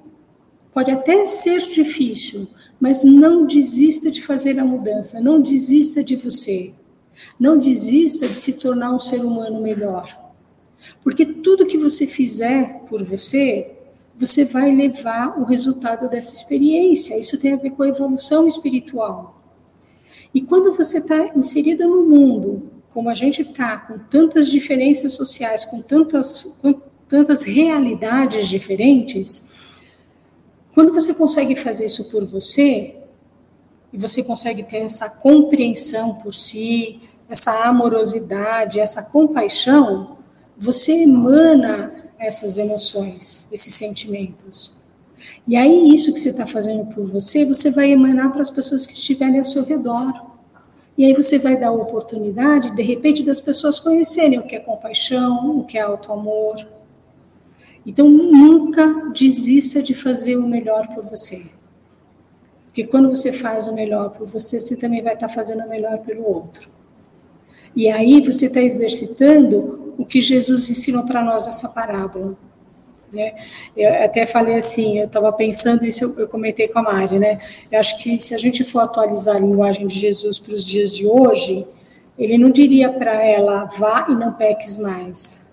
Pode 0.72 0.92
até 0.92 1.24
ser 1.24 1.68
difícil, 1.68 2.46
mas 2.80 3.02
não 3.02 3.46
desista 3.46 4.10
de 4.10 4.22
fazer 4.22 4.58
a 4.58 4.64
mudança, 4.64 5.20
não 5.20 5.40
desista 5.40 6.02
de 6.02 6.16
você. 6.16 6.74
Não 7.38 7.58
desista 7.58 8.28
de 8.28 8.36
se 8.36 8.54
tornar 8.54 8.92
um 8.92 8.98
ser 8.98 9.20
humano 9.20 9.60
melhor. 9.60 10.16
Porque 11.02 11.26
tudo 11.26 11.66
que 11.66 11.76
você 11.76 12.06
fizer 12.06 12.84
por 12.88 13.02
você, 13.02 13.72
você 14.16 14.44
vai 14.44 14.74
levar 14.74 15.38
o 15.40 15.44
resultado 15.44 16.08
dessa 16.08 16.34
experiência. 16.34 17.18
Isso 17.18 17.38
tem 17.38 17.52
a 17.52 17.56
ver 17.56 17.70
com 17.70 17.82
a 17.82 17.88
evolução 17.88 18.46
espiritual. 18.46 19.42
E 20.32 20.40
quando 20.40 20.72
você 20.72 20.98
está 20.98 21.32
inserida 21.36 21.86
no 21.86 22.04
mundo, 22.04 22.70
como 22.90 23.08
a 23.08 23.14
gente 23.14 23.42
está, 23.42 23.78
com 23.78 23.98
tantas 23.98 24.48
diferenças 24.48 25.12
sociais, 25.12 25.64
com 25.64 25.80
tantas, 25.80 26.56
com 26.60 26.74
tantas 27.08 27.42
realidades 27.42 28.48
diferentes, 28.48 29.47
quando 30.78 30.94
você 30.94 31.12
consegue 31.12 31.56
fazer 31.56 31.86
isso 31.86 32.04
por 32.04 32.24
você, 32.24 32.94
e 33.92 33.98
você 33.98 34.22
consegue 34.22 34.62
ter 34.62 34.76
essa 34.76 35.10
compreensão 35.10 36.14
por 36.14 36.32
si, 36.32 37.00
essa 37.28 37.64
amorosidade, 37.64 38.78
essa 38.78 39.02
compaixão, 39.02 40.18
você 40.56 41.02
emana 41.02 41.92
essas 42.16 42.58
emoções, 42.58 43.48
esses 43.50 43.74
sentimentos. 43.74 44.84
E 45.48 45.56
aí, 45.56 45.92
isso 45.92 46.14
que 46.14 46.20
você 46.20 46.28
está 46.28 46.46
fazendo 46.46 46.86
por 46.94 47.10
você, 47.10 47.44
você 47.44 47.72
vai 47.72 47.90
emanar 47.90 48.30
para 48.30 48.40
as 48.40 48.50
pessoas 48.50 48.86
que 48.86 48.92
estiverem 48.92 49.40
ao 49.40 49.44
seu 49.44 49.64
redor. 49.64 50.12
E 50.96 51.04
aí 51.04 51.12
você 51.12 51.40
vai 51.40 51.58
dar 51.58 51.70
a 51.70 51.72
oportunidade, 51.72 52.70
de 52.70 52.82
repente, 52.84 53.24
das 53.24 53.40
pessoas 53.40 53.80
conhecerem 53.80 54.38
o 54.38 54.46
que 54.46 54.54
é 54.54 54.60
compaixão, 54.60 55.58
o 55.58 55.64
que 55.64 55.76
é 55.76 55.80
auto-amor. 55.80 56.64
Então, 57.88 58.06
nunca 58.06 59.10
desista 59.14 59.82
de 59.82 59.94
fazer 59.94 60.36
o 60.36 60.46
melhor 60.46 60.88
por 60.88 61.02
você. 61.02 61.46
Porque 62.66 62.84
quando 62.84 63.08
você 63.08 63.32
faz 63.32 63.66
o 63.66 63.72
melhor 63.72 64.10
por 64.10 64.26
você, 64.26 64.60
você 64.60 64.76
também 64.76 65.02
vai 65.02 65.14
estar 65.14 65.30
fazendo 65.30 65.64
o 65.64 65.68
melhor 65.70 65.96
pelo 66.00 66.22
outro. 66.22 66.68
E 67.74 67.88
aí 67.88 68.20
você 68.20 68.44
está 68.44 68.60
exercitando 68.60 69.94
o 69.96 70.04
que 70.04 70.20
Jesus 70.20 70.68
ensinou 70.68 71.06
para 71.06 71.24
nós 71.24 71.46
nessa 71.46 71.70
parábola. 71.70 72.36
Né? 73.10 73.34
Eu 73.74 74.04
até 74.04 74.26
falei 74.26 74.56
assim, 74.56 74.98
eu 74.98 75.06
estava 75.06 75.32
pensando 75.32 75.86
isso, 75.86 76.04
eu, 76.04 76.18
eu, 76.18 76.28
comentei 76.28 76.68
com 76.68 76.80
a 76.80 76.82
Mari, 76.82 77.18
né? 77.18 77.40
Eu 77.72 77.80
acho 77.80 78.02
que 78.02 78.18
se 78.18 78.34
a 78.34 78.38
gente 78.38 78.64
for 78.64 78.80
atualizar 78.80 79.36
a 79.36 79.40
linguagem 79.40 79.86
de 79.86 79.98
Jesus 79.98 80.38
para 80.38 80.52
os 80.52 80.62
dias 80.62 80.94
de 80.94 81.06
hoje, 81.06 81.66
ele 82.18 82.36
não 82.36 82.50
diria 82.50 82.92
para 82.92 83.14
ela, 83.24 83.64
vá 83.64 84.08
e 84.10 84.14
não 84.14 84.34
peques 84.34 84.76
mais. 84.76 85.47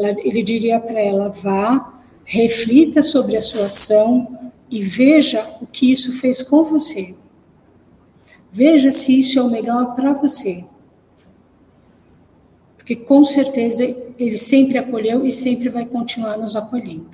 Ela, 0.00 0.16
ele 0.20 0.42
diria 0.42 0.80
para 0.80 1.00
ela, 1.00 1.28
vá, 1.28 2.00
reflita 2.24 3.02
sobre 3.02 3.36
a 3.36 3.40
sua 3.40 3.66
ação 3.66 4.52
e 4.70 4.82
veja 4.82 5.44
o 5.60 5.66
que 5.66 5.92
isso 5.92 6.12
fez 6.12 6.42
com 6.42 6.64
você. 6.64 7.14
Veja 8.52 8.90
se 8.90 9.18
isso 9.18 9.38
é 9.38 9.42
o 9.42 9.50
melhor 9.50 9.94
para 9.94 10.12
você 10.12 10.64
porque 12.90 12.96
com 12.96 13.24
certeza 13.24 13.84
ele 14.18 14.36
sempre 14.36 14.76
acolheu 14.76 15.24
e 15.24 15.30
sempre 15.30 15.68
vai 15.68 15.86
continuar 15.86 16.36
nos 16.36 16.56
acolhendo. 16.56 17.08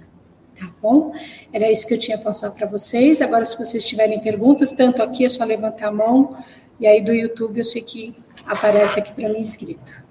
Tá 0.58 0.72
bom? 0.80 1.12
Era 1.52 1.70
isso 1.70 1.86
que 1.86 1.92
eu 1.92 1.98
tinha 1.98 2.16
passar 2.16 2.50
para 2.52 2.66
vocês. 2.66 3.20
Agora, 3.20 3.44
se 3.44 3.58
vocês 3.58 3.86
tiverem 3.86 4.18
perguntas, 4.20 4.72
tanto 4.72 5.02
aqui 5.02 5.26
é 5.26 5.28
só 5.28 5.44
levantar 5.44 5.88
a 5.88 5.92
mão, 5.92 6.34
e 6.80 6.86
aí 6.86 7.02
do 7.02 7.12
YouTube 7.12 7.58
eu 7.58 7.64
sei 7.64 7.82
que 7.82 8.14
aparece 8.46 9.00
aqui 9.00 9.12
para 9.12 9.28
mim 9.28 9.40
escrito. 9.40 10.02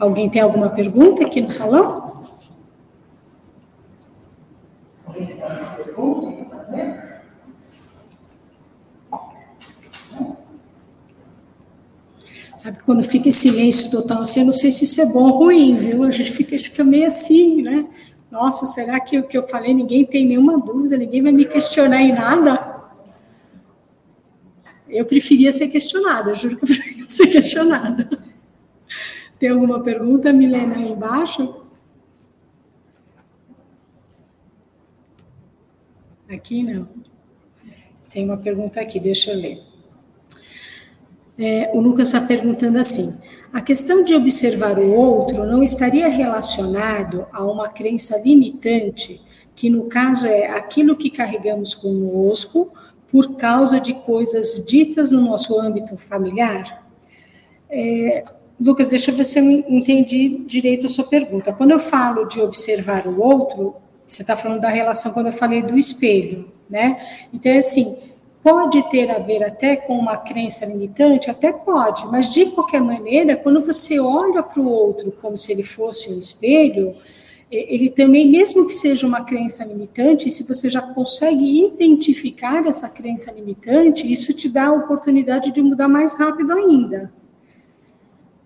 Alguém 0.00 0.30
tem 0.30 0.40
alguma 0.40 0.70
pergunta 0.70 1.26
aqui 1.26 1.42
no 1.42 1.48
salão? 1.50 2.24
Alguém 5.06 5.26
tem 5.26 5.42
alguma 5.42 5.76
pergunta? 5.76 6.40
Sabe, 12.56 12.78
quando 12.84 13.02
fica 13.02 13.28
em 13.28 13.32
silêncio 13.32 13.90
total 13.90 14.22
assim, 14.22 14.40
eu 14.40 14.46
não 14.46 14.52
sei 14.52 14.70
se 14.70 14.84
isso 14.84 15.00
é 15.00 15.06
bom 15.06 15.30
ou 15.30 15.38
ruim, 15.38 15.76
viu? 15.76 16.04
A 16.04 16.10
gente 16.10 16.32
fica, 16.32 16.58
fica 16.58 16.84
meio 16.84 17.06
assim, 17.06 17.62
né? 17.62 17.86
Nossa, 18.30 18.66
será 18.66 19.00
que 19.00 19.18
o 19.18 19.22
que 19.22 19.36
eu 19.36 19.42
falei 19.42 19.74
ninguém 19.74 20.04
tem 20.04 20.26
nenhuma 20.26 20.58
dúvida, 20.58 20.96
ninguém 20.96 21.22
vai 21.22 21.32
me 21.32 21.44
questionar 21.44 22.00
em 22.00 22.12
nada? 22.12 22.90
Eu 24.88 25.04
preferia 25.04 25.52
ser 25.52 25.68
questionada, 25.68 26.34
juro 26.34 26.56
que 26.56 26.64
eu 26.64 26.68
preferia 26.68 27.04
ser 27.08 27.26
questionada. 27.28 28.19
Tem 29.40 29.48
alguma 29.48 29.82
pergunta, 29.82 30.34
Milena, 30.34 30.76
aí 30.76 30.92
embaixo? 30.92 31.64
Aqui 36.28 36.62
não. 36.62 36.86
Tem 38.12 38.22
uma 38.22 38.36
pergunta 38.36 38.78
aqui, 38.82 39.00
deixa 39.00 39.32
eu 39.32 39.38
ler. 39.38 39.62
É, 41.38 41.70
o 41.72 41.80
Lucas 41.80 42.08
está 42.08 42.20
perguntando 42.20 42.78
assim: 42.78 43.18
a 43.50 43.62
questão 43.62 44.04
de 44.04 44.14
observar 44.14 44.78
o 44.78 44.92
outro 44.92 45.46
não 45.46 45.62
estaria 45.62 46.06
relacionado 46.08 47.26
a 47.32 47.42
uma 47.42 47.70
crença 47.70 48.18
limitante, 48.18 49.22
que 49.56 49.70
no 49.70 49.84
caso 49.84 50.26
é 50.26 50.48
aquilo 50.48 50.94
que 50.94 51.08
carregamos 51.08 51.74
conosco 51.74 52.74
por 53.10 53.36
causa 53.36 53.80
de 53.80 53.94
coisas 53.94 54.62
ditas 54.66 55.10
no 55.10 55.22
nosso 55.22 55.58
âmbito 55.58 55.96
familiar? 55.96 56.86
É, 57.70 58.22
Lucas, 58.60 58.88
deixa 58.88 59.10
eu 59.10 59.16
ver 59.16 59.24
se 59.24 59.38
eu 59.38 59.44
entendi 59.44 60.42
direito 60.46 60.86
a 60.86 60.88
sua 60.88 61.04
pergunta. 61.04 61.52
Quando 61.52 61.70
eu 61.70 61.80
falo 61.80 62.26
de 62.26 62.40
observar 62.40 63.06
o 63.06 63.20
outro, 63.20 63.74
você 64.06 64.22
está 64.22 64.36
falando 64.36 64.60
da 64.60 64.68
relação 64.68 65.12
quando 65.12 65.26
eu 65.26 65.32
falei 65.32 65.62
do 65.62 65.78
espelho, 65.78 66.52
né? 66.68 67.00
Então, 67.32 67.50
é 67.50 67.58
assim, 67.58 67.96
Pode 68.42 68.82
ter 68.88 69.10
a 69.10 69.18
ver 69.18 69.44
até 69.44 69.76
com 69.76 69.98
uma 69.98 70.16
crença 70.16 70.64
limitante? 70.64 71.30
Até 71.30 71.52
pode, 71.52 72.06
mas 72.06 72.32
de 72.32 72.46
qualquer 72.46 72.80
maneira, 72.80 73.36
quando 73.36 73.60
você 73.60 74.00
olha 74.00 74.42
para 74.42 74.60
o 74.62 74.66
outro 74.66 75.12
como 75.20 75.36
se 75.36 75.52
ele 75.52 75.62
fosse 75.62 76.10
um 76.10 76.18
espelho, 76.18 76.94
ele 77.50 77.90
também, 77.90 78.30
mesmo 78.30 78.66
que 78.66 78.72
seja 78.72 79.06
uma 79.06 79.24
crença 79.24 79.62
limitante, 79.64 80.30
se 80.30 80.44
você 80.44 80.70
já 80.70 80.80
consegue 80.80 81.66
identificar 81.66 82.66
essa 82.66 82.88
crença 82.88 83.30
limitante, 83.30 84.10
isso 84.10 84.32
te 84.32 84.48
dá 84.48 84.68
a 84.68 84.72
oportunidade 84.72 85.50
de 85.50 85.60
mudar 85.60 85.88
mais 85.88 86.18
rápido 86.18 86.52
ainda. 86.52 87.12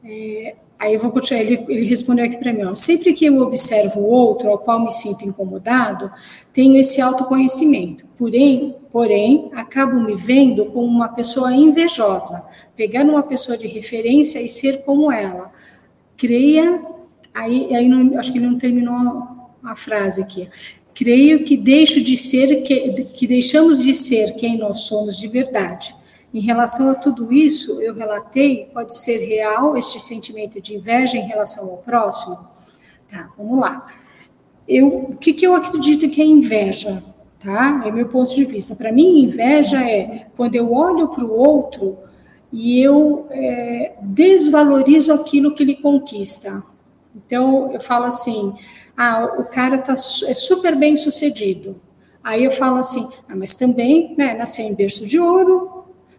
É, 0.06 0.56
aí 0.78 0.98
vou 0.98 1.10
continuar, 1.10 1.40
ele, 1.40 1.64
ele 1.66 1.86
respondeu 1.86 2.26
aqui 2.26 2.36
para 2.36 2.52
mim, 2.52 2.64
ó, 2.64 2.74
sempre 2.74 3.14
que 3.14 3.24
eu 3.24 3.40
observo 3.40 4.00
o 4.00 4.10
outro 4.10 4.50
ao 4.50 4.58
qual 4.58 4.78
me 4.78 4.90
sinto 4.90 5.24
incomodado, 5.24 6.12
tenho 6.52 6.76
esse 6.76 7.00
autoconhecimento, 7.00 8.04
porém, 8.18 8.76
porém, 8.92 9.50
acabo 9.54 9.98
me 9.98 10.14
vendo 10.14 10.66
como 10.66 10.86
uma 10.86 11.08
pessoa 11.08 11.54
invejosa, 11.54 12.44
pegando 12.76 13.12
uma 13.12 13.22
pessoa 13.22 13.56
de 13.56 13.66
referência 13.66 14.42
e 14.42 14.48
ser 14.48 14.84
como 14.84 15.10
ela. 15.10 15.50
Creia, 16.18 16.84
aí, 17.32 17.74
aí 17.74 17.88
não, 17.88 18.18
acho 18.18 18.30
que 18.30 18.38
ele 18.38 18.46
não 18.46 18.58
terminou 18.58 19.50
a 19.62 19.74
frase 19.74 20.20
aqui. 20.20 20.48
Creio 20.92 21.44
que 21.44 21.56
deixo 21.56 22.00
de 22.00 22.16
ser, 22.16 22.62
que, 22.62 23.04
que 23.04 23.26
deixamos 23.26 23.82
de 23.82 23.94
ser 23.94 24.34
quem 24.34 24.58
nós 24.58 24.80
somos 24.80 25.18
de 25.18 25.28
verdade. 25.28 25.96
Em 26.34 26.40
relação 26.40 26.90
a 26.90 26.94
tudo 26.94 27.32
isso, 27.32 27.80
eu 27.80 27.94
relatei, 27.94 28.68
pode 28.74 28.94
ser 28.94 29.18
real 29.18 29.78
este 29.78 30.00
sentimento 30.00 30.60
de 30.60 30.74
inveja 30.74 31.16
em 31.16 31.26
relação 31.26 31.70
ao 31.70 31.78
próximo? 31.78 32.36
Tá, 33.08 33.30
vamos 33.38 33.58
lá. 33.58 33.86
Eu, 34.66 34.88
o 34.88 35.16
que, 35.16 35.32
que 35.32 35.46
eu 35.46 35.54
acredito 35.54 36.10
que 36.10 36.20
é 36.20 36.24
inveja? 36.24 37.02
tá? 37.44 37.82
É 37.84 37.90
meu 37.90 38.08
ponto 38.08 38.34
de 38.34 38.44
vista. 38.44 38.74
Para 38.74 38.90
mim, 38.90 39.22
inveja 39.22 39.78
é 39.88 40.26
quando 40.36 40.54
eu 40.54 40.72
olho 40.72 41.08
para 41.08 41.24
o 41.24 41.32
outro 41.32 41.98
e 42.50 42.80
eu 42.80 43.26
é, 43.30 43.92
desvalorizo 44.00 45.12
aquilo 45.12 45.54
que 45.54 45.62
ele 45.62 45.76
conquista. 45.76 46.62
Então, 47.14 47.70
eu 47.72 47.80
falo 47.80 48.06
assim: 48.06 48.54
ah, 48.96 49.34
o 49.38 49.44
cara 49.44 49.78
tá, 49.78 49.92
é 49.92 50.34
super 50.34 50.74
bem 50.74 50.96
sucedido. 50.96 51.80
Aí 52.22 52.42
eu 52.42 52.50
falo 52.50 52.78
assim: 52.78 53.06
ah, 53.28 53.36
mas 53.36 53.54
também 53.54 54.14
né, 54.16 54.34
nasceu 54.34 54.64
em 54.64 54.74
berço 54.74 55.06
de 55.06 55.20
ouro, 55.20 55.73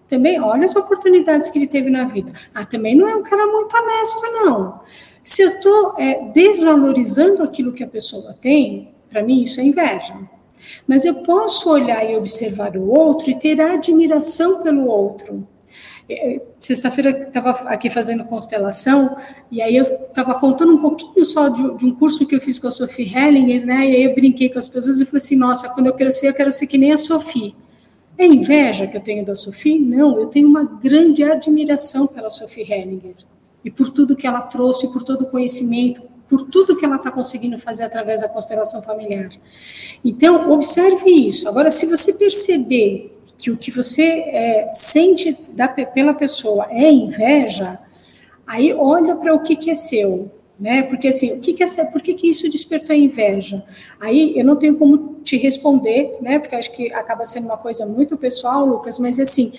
também 0.08 0.40
olha 0.40 0.66
as 0.66 0.76
oportunidades 0.76 1.50
que 1.50 1.58
ele 1.58 1.68
teve 1.68 1.90
na 1.90 2.04
vida. 2.06 2.32
Ah, 2.54 2.66
também 2.66 2.96
não 2.96 3.08
é 3.08 3.16
um 3.16 3.24
cara 3.24 3.48
muito 3.48 3.76
honesto, 3.76 4.22
não. 4.34 4.82
Se 5.24 5.42
eu 5.42 5.50
estou 5.50 5.96
é, 5.98 6.30
desvalorizando 6.32 7.42
aquilo 7.42 7.74
que 7.74 7.84
a 7.84 7.88
pessoa 7.88 8.34
tem, 8.40 8.94
para 9.10 9.24
mim 9.24 9.42
isso 9.42 9.60
é 9.60 9.64
inveja. 9.64 10.16
Mas 10.88 11.06
eu 11.06 11.24
posso 11.24 11.70
olhar 11.70 12.04
e 12.10 12.16
observar 12.16 12.76
o 12.78 12.90
outro 12.90 13.30
e 13.30 13.36
ter 13.36 13.60
admiração 13.60 14.62
pelo 14.62 14.86
outro. 14.86 15.48
É, 16.08 16.38
sexta-feira 16.60 17.10
estava 17.10 17.50
aqui 17.68 17.90
fazendo 17.90 18.24
constelação, 18.26 19.18
e 19.52 19.60
aí 19.60 19.76
eu 19.76 19.82
estava 19.82 20.36
contando 20.36 20.74
um 20.74 20.78
pouquinho 20.78 21.26
só 21.26 21.50
de, 21.50 21.78
de, 21.78 21.86
um 21.86 21.96
curso 21.96 22.28
que 22.28 22.36
eu 22.36 22.42
fiz 22.42 22.60
com 22.60 22.68
a 22.68 22.72
Sophie 22.72 23.12
Hellinger, 23.12 23.66
né? 23.66 23.90
E 23.90 23.96
aí 23.96 24.04
eu 24.04 24.14
brinquei 24.14 24.50
com 24.50 24.60
as 24.60 24.68
pessoas 24.68 25.00
e 25.00 25.06
falei 25.06 25.18
assim: 25.18 25.36
nossa, 25.36 25.68
quando 25.70 25.88
eu 25.88 25.94
crescer, 25.94 26.30
eu 26.30 26.34
quero 26.36 26.52
ser 26.52 26.68
que 26.68 26.78
nem 26.78 26.92
a 26.92 26.98
Sophie. 26.98 27.56
É 28.18 28.26
inveja 28.26 28.88
que 28.88 28.96
eu 28.96 29.02
tenho 29.02 29.26
da 29.26 29.36
Sophie? 29.36 29.80
Não, 29.80 30.18
eu 30.18 30.28
tenho 30.28 30.48
uma 30.48 30.64
grande 30.64 31.24
admiração 31.24 32.08
pela 32.08 32.30
Sophie 32.30 32.64
Hellinger 32.64 33.16
e 33.64 33.70
por 33.70 33.90
tudo 33.90 34.16
que 34.16 34.26
ela 34.26 34.42
trouxe, 34.42 34.92
por 34.92 35.04
todo 35.04 35.24
o 35.24 35.30
conhecimento, 35.30 36.02
por 36.30 36.44
tudo 36.44 36.76
que 36.76 36.86
ela 36.86 36.96
está 36.96 37.12
conseguindo 37.12 37.58
fazer 37.58 37.84
através 37.84 38.22
da 38.22 38.30
constelação 38.30 38.82
familiar. 38.82 39.30
Então, 40.04 40.52
observe 40.52 41.10
isso. 41.10 41.48
Agora, 41.48 41.70
se 41.70 41.86
você 41.86 42.14
perceber 42.14 43.20
que 43.38 43.52
o 43.52 43.58
que 43.58 43.70
você 43.70 44.04
é, 44.04 44.70
sente 44.72 45.38
da, 45.50 45.68
pela 45.68 46.14
pessoa 46.14 46.68
é 46.72 46.90
inveja, 46.90 47.80
aí 48.48 48.74
olha 48.74 49.16
para 49.16 49.34
o 49.36 49.42
que, 49.42 49.56
que 49.56 49.70
é 49.70 49.76
seu. 49.76 50.32
Né? 50.58 50.84
Porque 50.84 51.10
assim, 51.10 51.38
o 51.38 51.42
que, 51.42 51.54
que 51.54 51.64
é, 51.64 51.86
por 51.92 52.02
que, 52.02 52.14
que 52.14 52.30
isso 52.30 52.50
despertou 52.50 52.96
inveja? 52.96 53.62
Aí 54.00 54.34
eu 54.38 54.46
não 54.46 54.56
tenho 54.56 54.78
como 54.78 55.16
te 55.22 55.36
responder, 55.36 56.18
né? 56.22 56.40
Porque 56.40 56.56
acho 56.56 56.74
que 56.74 56.94
acaba 56.94 57.26
sendo 57.26 57.46
uma 57.46 57.58
coisa 57.58 57.86
muito 57.86 58.16
pessoal, 58.16 58.66
Lucas, 58.66 58.98
mas 58.98 59.20
assim, 59.20 59.52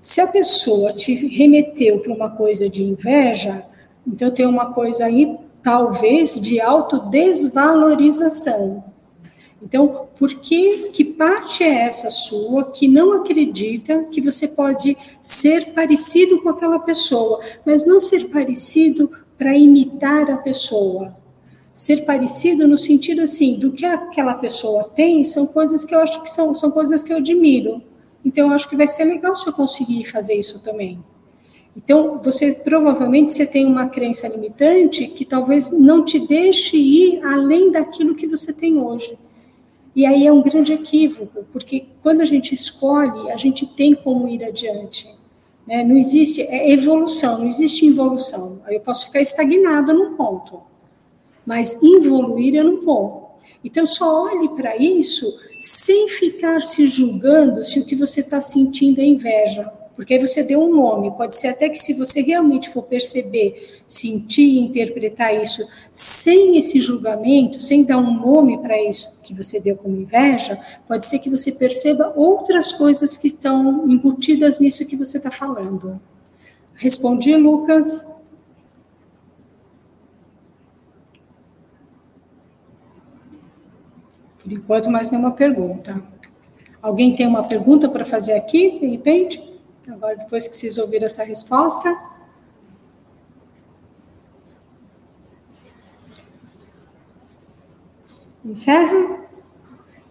se 0.00 0.20
a 0.20 0.28
pessoa 0.28 0.92
te 0.92 1.12
remeteu 1.12 1.98
para 1.98 2.14
uma 2.14 2.30
coisa 2.30 2.68
de 2.68 2.84
inveja, 2.84 3.64
então 4.06 4.30
tem 4.30 4.46
uma 4.46 4.72
coisa 4.72 5.06
aí 5.06 5.36
talvez 5.62 6.40
de 6.40 6.60
autodesvalorização. 6.60 8.84
Então, 9.60 10.06
por 10.16 10.34
que, 10.34 10.90
que 10.90 11.04
parte 11.04 11.64
é 11.64 11.82
essa 11.82 12.10
sua 12.10 12.70
que 12.70 12.86
não 12.86 13.12
acredita 13.12 14.04
que 14.04 14.20
você 14.20 14.46
pode 14.46 14.96
ser 15.20 15.74
parecido 15.74 16.40
com 16.42 16.48
aquela 16.48 16.78
pessoa, 16.78 17.40
mas 17.66 17.84
não 17.84 17.98
ser 17.98 18.30
parecido 18.30 19.10
para 19.38 19.56
imitar 19.56 20.28
a 20.30 20.36
pessoa. 20.36 21.16
Ser 21.72 22.04
parecido 22.04 22.66
no 22.66 22.76
sentido 22.76 23.22
assim, 23.22 23.56
do 23.56 23.70
que 23.70 23.86
aquela 23.86 24.34
pessoa 24.34 24.84
tem, 24.84 25.22
são 25.22 25.46
coisas 25.46 25.84
que 25.84 25.94
eu 25.94 26.00
acho 26.00 26.20
que 26.22 26.28
são, 26.28 26.52
são 26.54 26.72
coisas 26.72 27.04
que 27.04 27.12
eu 27.12 27.18
admiro. 27.18 27.80
Então, 28.24 28.48
eu 28.48 28.54
acho 28.54 28.68
que 28.68 28.76
vai 28.76 28.88
ser 28.88 29.04
legal 29.04 29.34
se 29.36 29.46
eu 29.46 29.52
conseguir 29.52 30.04
fazer 30.04 30.34
isso 30.34 30.60
também. 30.60 30.98
Então, 31.76 32.18
você 32.18 32.52
provavelmente 32.52 33.32
você 33.32 33.46
tem 33.46 33.64
uma 33.64 33.88
crença 33.88 34.26
limitante 34.26 35.06
que 35.06 35.24
talvez 35.24 35.70
não 35.70 36.04
te 36.04 36.18
deixe 36.18 36.76
ir 36.76 37.24
além 37.24 37.70
daquilo 37.70 38.16
que 38.16 38.26
você 38.26 38.52
tem 38.52 38.76
hoje. 38.76 39.16
E 39.94 40.04
aí 40.04 40.26
é 40.26 40.32
um 40.32 40.42
grande 40.42 40.72
equívoco, 40.72 41.44
porque 41.52 41.86
quando 42.02 42.20
a 42.20 42.24
gente 42.24 42.52
escolhe, 42.52 43.30
a 43.30 43.36
gente 43.36 43.64
tem 43.66 43.94
como 43.94 44.28
ir 44.28 44.42
adiante. 44.44 45.17
Né? 45.68 45.84
Não 45.84 45.98
existe 45.98 46.40
é 46.40 46.72
evolução, 46.72 47.40
não 47.40 47.46
existe 47.46 47.84
involução. 47.84 48.62
Eu 48.68 48.80
posso 48.80 49.06
ficar 49.06 49.20
estagnado 49.20 49.92
num 49.92 50.16
ponto, 50.16 50.62
mas 51.44 51.78
evoluir 51.82 52.54
eu 52.54 52.64
não 52.64 52.80
vou. 52.80 53.36
Então, 53.62 53.84
só 53.84 54.24
olhe 54.24 54.48
para 54.50 54.78
isso 54.78 55.26
sem 55.60 56.08
ficar 56.08 56.62
se 56.62 56.86
julgando 56.86 57.62
se 57.62 57.80
o 57.80 57.84
que 57.84 57.94
você 57.94 58.20
está 58.20 58.40
sentindo 58.40 59.00
é 59.00 59.04
inveja 59.04 59.70
porque 59.98 60.14
aí 60.14 60.20
você 60.20 60.44
deu 60.44 60.62
um 60.62 60.76
nome. 60.76 61.10
Pode 61.10 61.34
ser 61.34 61.48
até 61.48 61.68
que, 61.68 61.76
se 61.76 61.92
você 61.92 62.22
realmente 62.22 62.70
for 62.70 62.84
perceber, 62.84 63.82
sentir 63.84 64.44
e 64.44 64.60
interpretar 64.60 65.34
isso 65.34 65.68
sem 65.92 66.56
esse 66.56 66.78
julgamento, 66.78 67.60
sem 67.60 67.82
dar 67.82 67.98
um 67.98 68.14
nome 68.14 68.58
para 68.58 68.80
isso 68.80 69.18
que 69.24 69.34
você 69.34 69.58
deu 69.58 69.76
como 69.76 69.96
inveja, 69.96 70.56
pode 70.86 71.04
ser 71.04 71.18
que 71.18 71.28
você 71.28 71.50
perceba 71.50 72.12
outras 72.14 72.72
coisas 72.72 73.16
que 73.16 73.26
estão 73.26 73.90
embutidas 73.90 74.60
nisso 74.60 74.86
que 74.86 74.94
você 74.94 75.16
está 75.16 75.32
falando. 75.32 76.00
Respondi, 76.76 77.34
Lucas. 77.34 78.08
Por 84.44 84.52
enquanto, 84.52 84.88
mais 84.92 85.10
nenhuma 85.10 85.32
pergunta. 85.32 86.00
Alguém 86.80 87.16
tem 87.16 87.26
uma 87.26 87.42
pergunta 87.42 87.88
para 87.88 88.04
fazer 88.04 88.34
aqui, 88.34 88.78
de 88.78 88.86
repente? 88.86 89.47
Agora, 89.88 90.16
depois 90.16 90.46
que 90.46 90.54
vocês 90.54 90.76
ouviram 90.76 91.06
essa 91.06 91.24
resposta. 91.24 91.96
Encerra? 98.44 99.18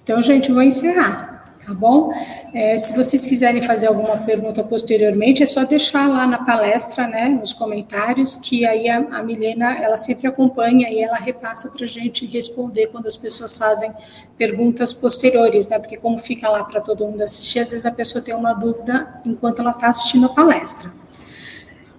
Então, 0.04 0.22
gente, 0.22 0.52
vou 0.52 0.62
encerrar, 0.62 1.37
tá 1.68 1.74
bom? 1.74 2.13
É, 2.53 2.78
se 2.78 2.95
vocês 2.95 3.26
quiserem 3.26 3.61
fazer 3.61 3.88
alguma 3.88 4.15
pergunta 4.20 4.63
posteriormente, 4.63 5.43
é 5.43 5.45
só 5.45 5.65
deixar 5.65 6.07
lá 6.07 6.26
na 6.26 6.45
palestra, 6.45 7.05
né, 7.05 7.28
nos 7.28 7.51
comentários, 7.51 8.38
que 8.38 8.65
aí 8.65 8.88
a, 8.88 8.99
a 8.99 9.22
Milena, 9.22 9.78
ela 9.78 9.97
sempre 9.97 10.28
acompanha 10.28 10.89
e 10.89 11.03
ela 11.03 11.18
repassa 11.18 11.70
para 11.70 11.84
a 11.84 11.88
gente 11.88 12.26
responder 12.26 12.88
quando 12.88 13.07
as 13.07 13.18
pessoas 13.18 13.57
fazem 13.57 13.91
perguntas 14.38 14.93
posteriores, 14.93 15.68
né? 15.68 15.78
Porque 15.78 15.97
como 15.97 16.18
fica 16.20 16.47
lá 16.47 16.63
para 16.63 16.80
todo 16.80 17.05
mundo 17.05 17.22
assistir, 17.22 17.59
às 17.59 17.72
vezes 17.72 17.86
a 17.86 17.91
pessoa 17.91 18.24
tem 18.24 18.34
uma 18.34 18.53
dúvida 18.53 19.20
enquanto 19.26 19.59
ela 19.59 19.72
está 19.72 19.89
assistindo 19.89 20.28
a 20.28 20.30
palestra. 20.30 20.89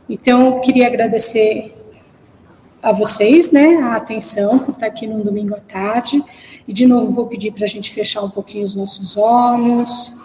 Então, 0.08 0.46
eu 0.46 0.60
queria 0.60 0.86
agradecer 0.86 1.77
a 2.82 2.92
vocês, 2.92 3.52
né, 3.52 3.76
a 3.76 3.96
atenção 3.96 4.58
por 4.58 4.72
estar 4.72 4.86
aqui 4.86 5.06
no 5.06 5.22
domingo 5.22 5.54
à 5.54 5.60
tarde. 5.60 6.22
E 6.66 6.72
de 6.72 6.86
novo 6.86 7.12
vou 7.12 7.26
pedir 7.26 7.52
para 7.52 7.64
a 7.64 7.68
gente 7.68 7.92
fechar 7.92 8.22
um 8.22 8.30
pouquinho 8.30 8.64
os 8.64 8.74
nossos 8.74 9.16
olhos, 9.16 10.16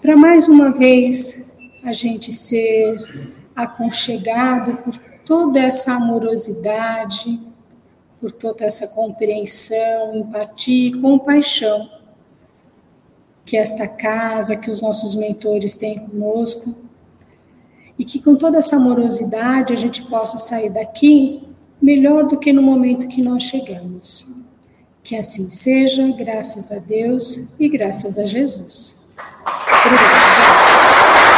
para 0.00 0.16
mais 0.16 0.48
uma 0.48 0.72
vez 0.72 1.52
a 1.84 1.92
gente 1.92 2.32
ser 2.32 2.96
aconchegado 3.54 4.76
por 4.82 4.98
toda 5.24 5.60
essa 5.60 5.92
amorosidade, 5.92 7.40
por 8.20 8.32
toda 8.32 8.64
essa 8.64 8.88
compreensão, 8.88 10.16
empatia 10.16 10.88
e 10.88 11.00
compaixão 11.00 11.88
que 13.44 13.56
esta 13.56 13.86
casa, 13.86 14.56
que 14.56 14.70
os 14.70 14.80
nossos 14.80 15.14
mentores 15.14 15.76
têm 15.76 15.98
conosco, 16.06 16.74
e 17.98 18.04
que 18.04 18.20
com 18.20 18.34
toda 18.34 18.58
essa 18.58 18.76
amorosidade 18.76 19.72
a 19.72 19.76
gente 19.76 20.02
possa 20.02 20.38
sair 20.38 20.70
daqui 20.70 21.42
melhor 21.80 22.26
do 22.26 22.38
que 22.38 22.52
no 22.52 22.62
momento 22.62 23.08
que 23.08 23.22
nós 23.22 23.42
chegamos. 23.42 24.28
Que 25.02 25.16
assim 25.16 25.50
seja, 25.50 26.06
graças 26.16 26.70
a 26.70 26.78
Deus 26.78 27.54
e 27.58 27.68
graças 27.68 28.18
a 28.18 28.26
Jesus. 28.26 29.10
Obrigada. 29.84 31.31